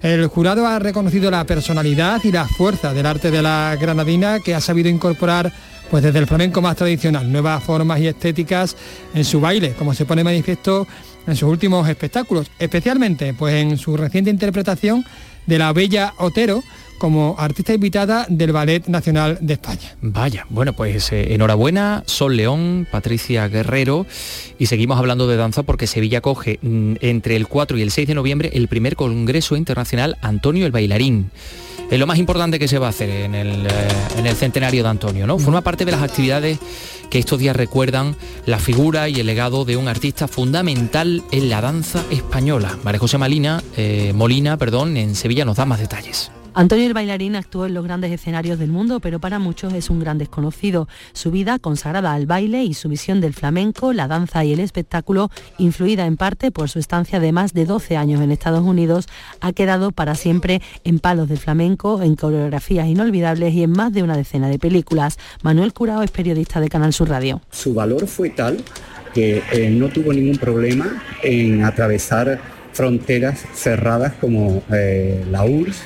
[0.00, 4.54] El jurado ha reconocido la personalidad y la fuerza del arte de la granadina que
[4.54, 5.52] ha sabido incorporar
[5.90, 8.76] pues desde el flamenco más tradicional, nuevas formas y estéticas
[9.14, 10.86] en su baile, como se pone manifiesto
[11.26, 15.04] en sus últimos espectáculos, especialmente pues en su reciente interpretación
[15.46, 16.62] de la Bella Otero,
[16.98, 19.96] como artista invitada del Ballet Nacional de España.
[20.02, 24.06] Vaya, bueno, pues eh, enhorabuena, Sol León, Patricia Guerrero,
[24.58, 28.08] y seguimos hablando de danza porque Sevilla coge mm, entre el 4 y el 6
[28.08, 31.30] de noviembre el primer Congreso Internacional Antonio el Bailarín.
[31.90, 33.70] Es lo más importante que se va a hacer en el, eh,
[34.18, 35.38] en el centenario de Antonio, ¿no?
[35.38, 36.58] Forma parte de las actividades
[37.08, 41.62] que estos días recuerdan la figura y el legado de un artista fundamental en la
[41.62, 42.78] danza española.
[42.84, 46.30] María José Malina, eh, Molina, perdón, en Sevilla nos da más detalles.
[46.54, 50.00] Antonio el bailarín actuó en los grandes escenarios del mundo, pero para muchos es un
[50.00, 50.88] gran desconocido.
[51.12, 55.30] Su vida, consagrada al baile y su visión del flamenco, la danza y el espectáculo,
[55.58, 59.06] influida en parte por su estancia de más de 12 años en Estados Unidos,
[59.40, 64.02] ha quedado para siempre en palos del flamenco, en coreografías inolvidables y en más de
[64.02, 65.18] una decena de películas.
[65.42, 67.40] Manuel Curao es periodista de Canal Sur Radio.
[67.50, 68.58] Su valor fue tal
[69.14, 72.40] que eh, no tuvo ningún problema en atravesar
[72.72, 75.82] fronteras cerradas como eh, la URSS,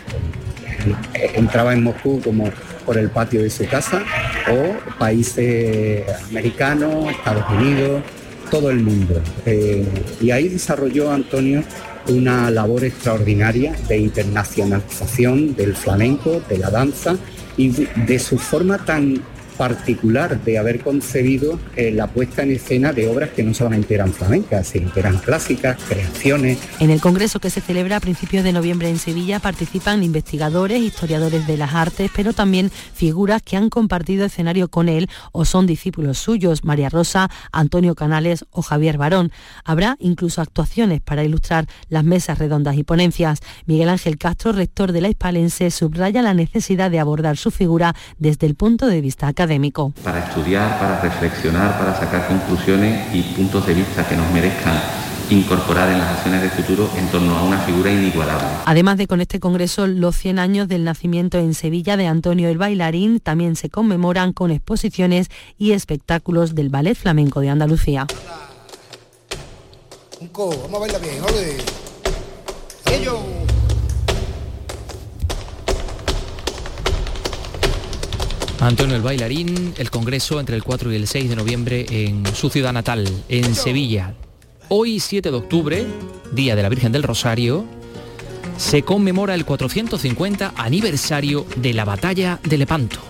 [1.35, 2.51] entraba en Moscú como
[2.85, 4.03] por el patio de su casa
[4.51, 8.03] o países americanos, Estados Unidos,
[8.51, 9.21] todo el mundo.
[9.47, 9.87] Eh,
[10.21, 11.65] y ahí desarrolló Antonio
[12.09, 17.17] una labor extraordinaria de internacionalización del flamenco, de la danza
[17.57, 19.23] y de su forma tan
[19.57, 24.13] particular de haber concebido eh, la puesta en escena de obras que no solamente eran
[24.13, 26.59] flamencas, sino que eran clásicas, creaciones.
[26.81, 31.47] En el congreso que se celebra a principios de noviembre en Sevilla participan investigadores, historiadores
[31.47, 36.19] de las artes, pero también figuras que han compartido escenario con él o son discípulos
[36.19, 39.33] suyos, María Rosa, Antonio Canales o Javier Barón.
[39.65, 43.41] Habrá incluso actuaciones para ilustrar las mesas redondas y ponencias.
[43.67, 48.47] Miguel Ángel Castro, rector de la Hispalense, subraya la necesidad de abordar su figura desde
[48.47, 49.42] el punto de vista académico.
[50.05, 54.81] Para estudiar, para reflexionar, para sacar conclusiones y puntos de vista que nos merezcan
[55.31, 58.47] incorporar en las acciones del futuro en torno a una figura inigualable.
[58.67, 62.59] Además de con este congreso los 100 años del nacimiento en Sevilla de Antonio el
[62.59, 65.29] Bailarín, también se conmemoran con exposiciones
[65.59, 68.07] y espectáculos del Ballet Flamenco de Andalucía.
[70.33, 71.15] vamos a bailar bien,
[72.93, 73.19] Ellos.
[78.63, 82.49] Antonio el Bailarín, el Congreso entre el 4 y el 6 de noviembre en su
[82.49, 84.15] ciudad natal, en Sevilla.
[84.69, 85.85] Hoy, 7 de octubre,
[86.31, 87.65] Día de la Virgen del Rosario,
[88.59, 93.01] se conmemora el 450 aniversario de la batalla de Lepanto.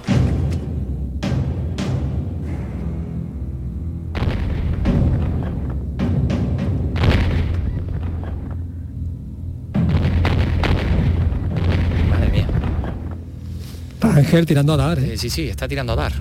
[14.23, 14.99] Ángel tirando a dar.
[15.01, 15.15] ¿eh?
[15.15, 16.13] Eh, sí, sí, está tirando a dar.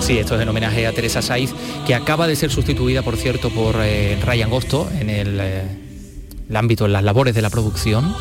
[0.00, 1.52] Sí, esto es en homenaje a Teresa Saiz,
[1.86, 5.64] que acaba de ser sustituida, por cierto, por eh, Ryan Gosto en el, eh,
[6.48, 8.14] el ámbito, en las labores de la producción.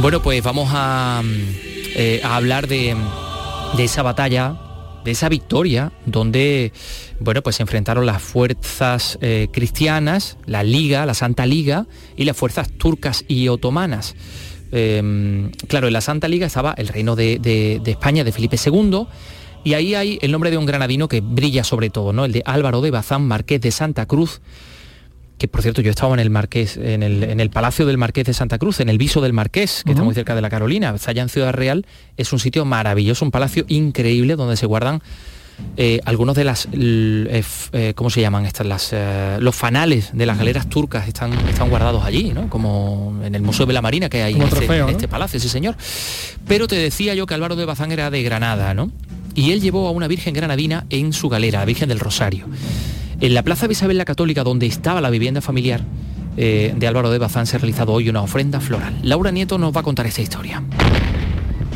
[0.00, 1.56] Bueno, pues vamos a, mm,
[1.96, 2.94] eh, a hablar de,
[3.76, 4.54] de esa batalla,
[5.04, 6.72] de esa victoria, donde
[7.20, 11.86] bueno, pues se enfrentaron las fuerzas eh, cristianas, la Liga, la Santa Liga,
[12.16, 14.14] y las fuerzas turcas y otomanas.
[14.72, 18.56] Eh, claro, en la Santa Liga estaba el reino de, de- de España, de Felipe
[18.64, 19.06] II,
[19.62, 22.24] y ahí hay el nombre de un granadino que brilla sobre todo, ¿no?
[22.24, 24.40] El de Álvaro de Bazán, marqués de Santa Cruz,
[25.38, 28.24] que por cierto yo estaba en el Marqués, en el, en el Palacio del Marqués
[28.26, 30.94] de Santa Cruz, en el Viso del Marqués, que está muy cerca de la Carolina,
[30.94, 35.02] está allá en Ciudad Real, es un sitio maravilloso, un palacio increíble donde se guardan
[35.76, 38.66] eh, algunos de las, eh, eh, ¿cómo se llaman estas?
[38.66, 42.48] Las, eh, los fanales de las galeras turcas están, están guardados allí, ¿no?
[42.48, 45.48] Como en el Museo de la Marina que hay en este, en este palacio, sí
[45.48, 45.76] señor.
[46.46, 48.90] Pero te decía yo que Álvaro de Bazán era de Granada, ¿no?
[49.34, 52.46] Y él llevó a una virgen granadina en su galera, la Virgen del Rosario.
[53.20, 55.82] En la Plaza de Isabel la Católica, donde estaba la vivienda familiar
[56.36, 58.94] eh, de Álvaro de Bazán, se ha realizado hoy una ofrenda floral.
[59.02, 60.62] Laura Nieto nos va a contar esta historia.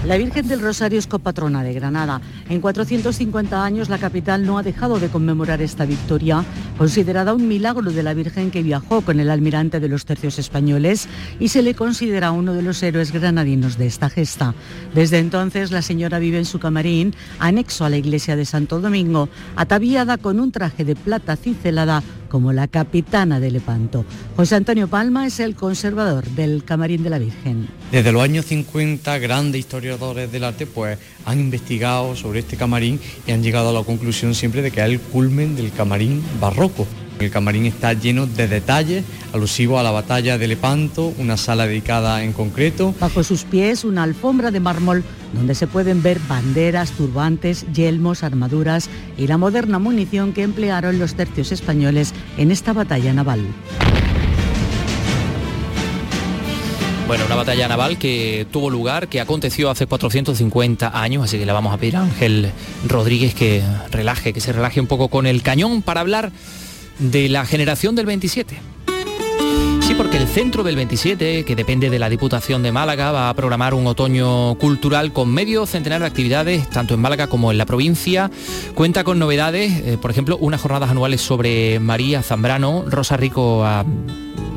[0.06, 2.20] La Virgen del Rosario es copatrona de Granada.
[2.48, 6.44] En 450 años la capital no ha dejado de conmemorar esta victoria,
[6.78, 11.08] considerada un milagro de la Virgen que viajó con el almirante de los tercios españoles
[11.40, 14.54] y se le considera uno de los héroes granadinos de esta gesta.
[14.94, 19.28] Desde entonces la señora vive en su camarín, anexo a la iglesia de Santo Domingo,
[19.56, 24.04] ataviada con un traje de plata cincelada como la capitana de Lepanto.
[24.36, 27.68] José Antonio Palma es el conservador del Camarín de la Virgen.
[27.90, 33.32] Desde los años 50, grandes historiadores del arte pues han investigado sobre este camarín y
[33.32, 36.86] han llegado a la conclusión siempre de que es el culmen del camarín barroco.
[37.20, 42.22] El camarín está lleno de detalles alusivos a la batalla de Lepanto, una sala dedicada
[42.22, 42.94] en concreto.
[43.00, 45.02] Bajo sus pies una alfombra de mármol
[45.32, 51.14] donde se pueden ver banderas, turbantes, yelmos, armaduras y la moderna munición que emplearon los
[51.14, 53.40] tercios españoles en esta batalla naval.
[57.08, 61.52] Bueno, una batalla naval que tuvo lugar, que aconteció hace 450 años, así que le
[61.52, 62.52] vamos a pedir a Ángel
[62.86, 66.32] Rodríguez que relaje, que se relaje un poco con el cañón para hablar
[66.98, 68.58] de la generación del 27.
[69.88, 73.34] Sí, porque el Centro del 27, que depende de la Diputación de Málaga, va a
[73.34, 77.64] programar un otoño cultural con medio centenar de actividades, tanto en Málaga como en la
[77.64, 78.30] provincia.
[78.74, 82.84] Cuenta con novedades, eh, por ejemplo, unas jornadas anuales sobre María Zambrano.
[82.86, 83.86] Rosa Rico ha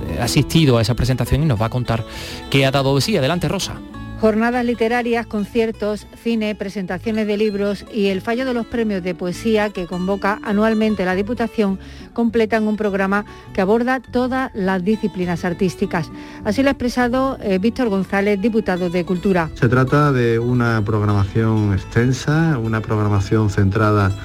[0.09, 2.05] eh, asistido a esa presentación y nos va a contar
[2.49, 3.15] qué ha dado sí.
[3.15, 3.79] Adelante, Rosa.
[4.21, 9.71] Jornadas literarias, conciertos, cine, presentaciones de libros y el fallo de los premios de poesía
[9.71, 11.79] que convoca anualmente la Diputación
[12.13, 16.11] completan un programa que aborda todas las disciplinas artísticas.
[16.45, 19.49] Así lo ha expresado eh, Víctor González, diputado de Cultura.
[19.55, 24.15] Se trata de una programación extensa, una programación centrada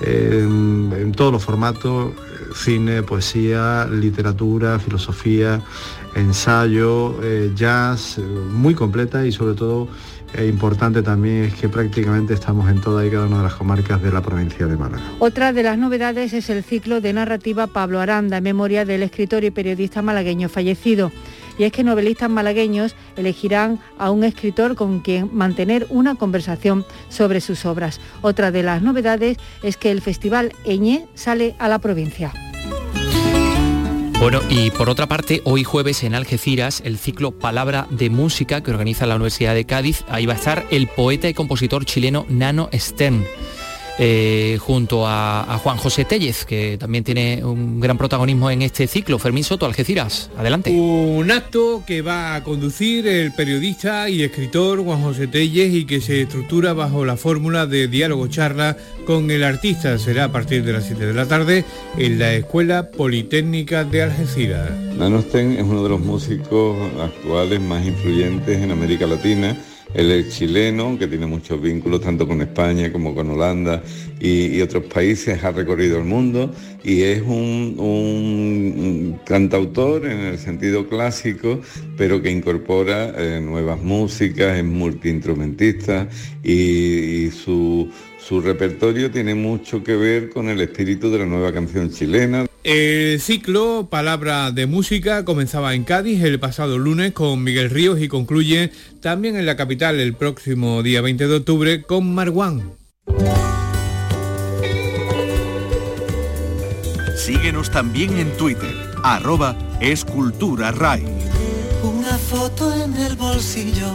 [0.00, 2.14] en, en todos los formatos,
[2.54, 5.60] cine, poesía, literatura, filosofía,
[6.14, 9.88] ensayo, eh, jazz, eh, muy completa y sobre todo
[10.36, 14.02] eh, importante también es que prácticamente estamos en toda y cada una de las comarcas
[14.02, 15.02] de la provincia de Málaga.
[15.20, 19.44] Otra de las novedades es el ciclo de narrativa Pablo Aranda, en memoria del escritor
[19.44, 21.12] y periodista malagueño fallecido.
[21.56, 27.40] Y es que novelistas malagueños elegirán a un escritor con quien mantener una conversación sobre
[27.40, 28.00] sus obras.
[28.22, 32.32] Otra de las novedades es que el Festival Eñé sale a la provincia.
[34.24, 38.70] Bueno, y por otra parte, hoy jueves en Algeciras, el ciclo Palabra de Música que
[38.70, 42.70] organiza la Universidad de Cádiz, ahí va a estar el poeta y compositor chileno Nano
[42.72, 43.22] Stern.
[43.98, 48.86] Eh, junto a, a Juan José Tellez, que también tiene un gran protagonismo en este
[48.86, 49.18] ciclo.
[49.18, 50.70] Fermín Soto, Algeciras, adelante.
[50.70, 56.00] Un acto que va a conducir el periodista y escritor Juan José Telles y que
[56.00, 58.76] se estructura bajo la fórmula de diálogo charla
[59.06, 59.98] con el artista.
[59.98, 61.64] Será a partir de las 7 de la tarde
[61.96, 64.70] en la Escuela Politécnica de Algeciras.
[64.98, 69.56] Nano Sten es uno de los músicos actuales más influyentes en América Latina.
[69.94, 73.82] Él es chileno, que tiene muchos vínculos tanto con España como con Holanda
[74.20, 80.88] y, otros países, ha recorrido el mundo y es un, un cantautor en el sentido
[80.88, 81.60] clásico,
[81.96, 86.08] pero que incorpora eh, nuevas músicas, es multiinstrumentista
[86.42, 87.88] y, y su,
[88.18, 92.46] su repertorio tiene mucho que ver con el espíritu de la nueva canción chilena.
[92.64, 98.08] El ciclo Palabra de Música comenzaba en Cádiz el pasado lunes con Miguel Ríos y
[98.08, 102.72] concluye también en la capital el próximo día 20 de octubre con Marguán.
[107.18, 111.04] Síguenos también en Twitter, arroba esculturaray.
[111.82, 113.92] Una foto en el bolsillo,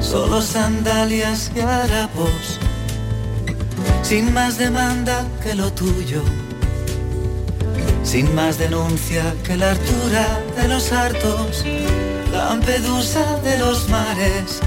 [0.00, 2.60] solo sandalias y harapos,
[4.02, 6.22] sin más demanda que lo tuyo,
[8.02, 11.64] sin más denuncia que la altura de los hartos,
[12.32, 14.60] Lampedusa de los mares,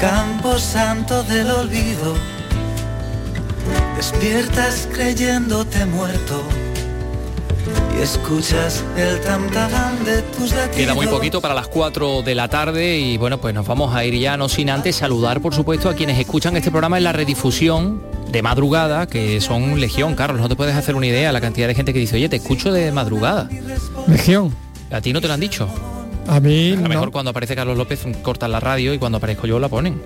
[0.00, 2.14] Campo Santo del olvido,
[3.96, 6.67] despiertas creyéndote muerto.
[7.98, 10.76] Y escuchas el tam tam de tus latidos.
[10.76, 14.04] Queda muy poquito para las 4 de la tarde y bueno, pues nos vamos a
[14.04, 17.12] ir ya, no sin antes saludar por supuesto a quienes escuchan este programa en la
[17.12, 21.66] redifusión de madrugada, que son Legión, Carlos, no te puedes hacer una idea la cantidad
[21.66, 23.48] de gente que dice, oye, te escucho de madrugada.
[24.06, 24.54] Legión.
[24.90, 25.68] A ti no te lo han dicho.
[26.28, 26.88] A mí A lo no.
[26.90, 30.00] mejor cuando aparece Carlos López cortan la radio y cuando aparezco yo la ponen.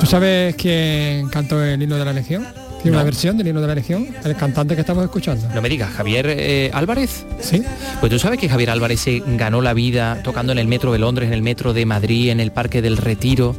[0.00, 2.46] ¿Tú sabes quién cantó el himno de la Legión?
[2.82, 2.98] Tiene No.
[2.98, 5.48] una versión del himno de la Legión, el cantante que estamos escuchando.
[5.54, 7.24] No me digas, Javier eh, Álvarez.
[7.40, 7.62] Sí.
[8.00, 10.98] Pues tú sabes que Javier Álvarez se ganó la vida tocando en el metro de
[10.98, 13.56] Londres, en el metro de Madrid, en el Parque del Retiro.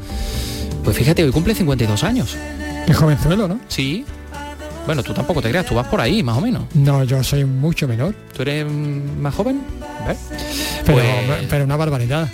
[0.84, 2.36] Pues fíjate, hoy cumple 52 años.
[2.86, 3.59] Qué jovenzuelo, ¿no?
[3.68, 4.05] Sí.
[4.86, 6.63] Bueno, tú tampoco te creas, tú vas por ahí, más o menos.
[6.74, 8.15] No, yo soy mucho menor.
[8.34, 8.65] ¿Tú eres
[9.20, 9.59] más joven?
[10.07, 10.18] ¿Ves?
[10.86, 12.30] Pero, Pues- pero una barbaridad.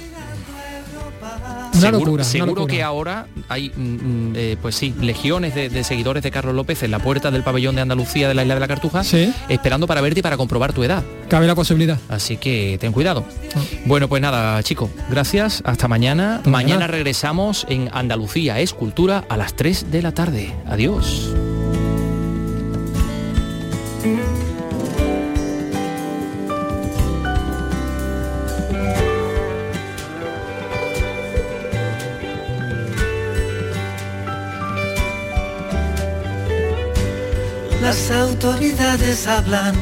[1.74, 2.74] Una seguro, locura, una seguro locura.
[2.74, 6.84] que ahora hay, mm, mm, eh, pues sí, legiones de, de seguidores de Carlos López
[6.84, 9.02] en la puerta del pabellón de Andalucía de la isla de la Cartuja,
[9.50, 11.04] esperando para verte y para comprobar tu edad.
[11.30, 11.98] Cabe la posibilidad.
[12.10, 13.26] Así que ten cuidado.
[13.86, 15.62] Bueno, pues nada, chicos, gracias.
[15.66, 16.42] Hasta mañana.
[16.46, 20.54] Mañana regresamos en Andalucía Escultura a las 3 de la tarde.
[20.68, 21.34] Adiós.
[38.44, 39.74] Autoridades hablan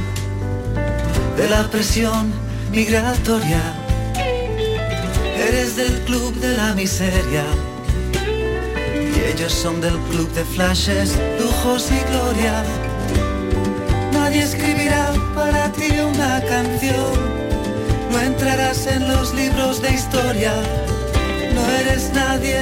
[1.36, 2.32] de la presión
[2.72, 3.60] migratoria.
[5.48, 7.44] Eres del club de la miseria.
[8.94, 12.64] Y ellos son del club de flashes, lujos y gloria.
[14.14, 17.14] Nadie escribirá para ti una canción.
[18.12, 20.54] No entrarás en los libros de historia.
[21.56, 22.60] No eres nadie,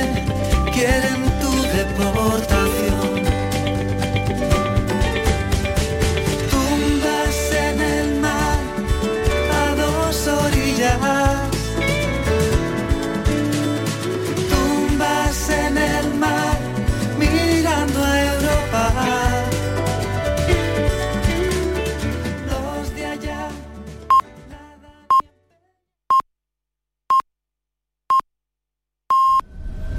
[0.72, 2.89] quieren tu deportación.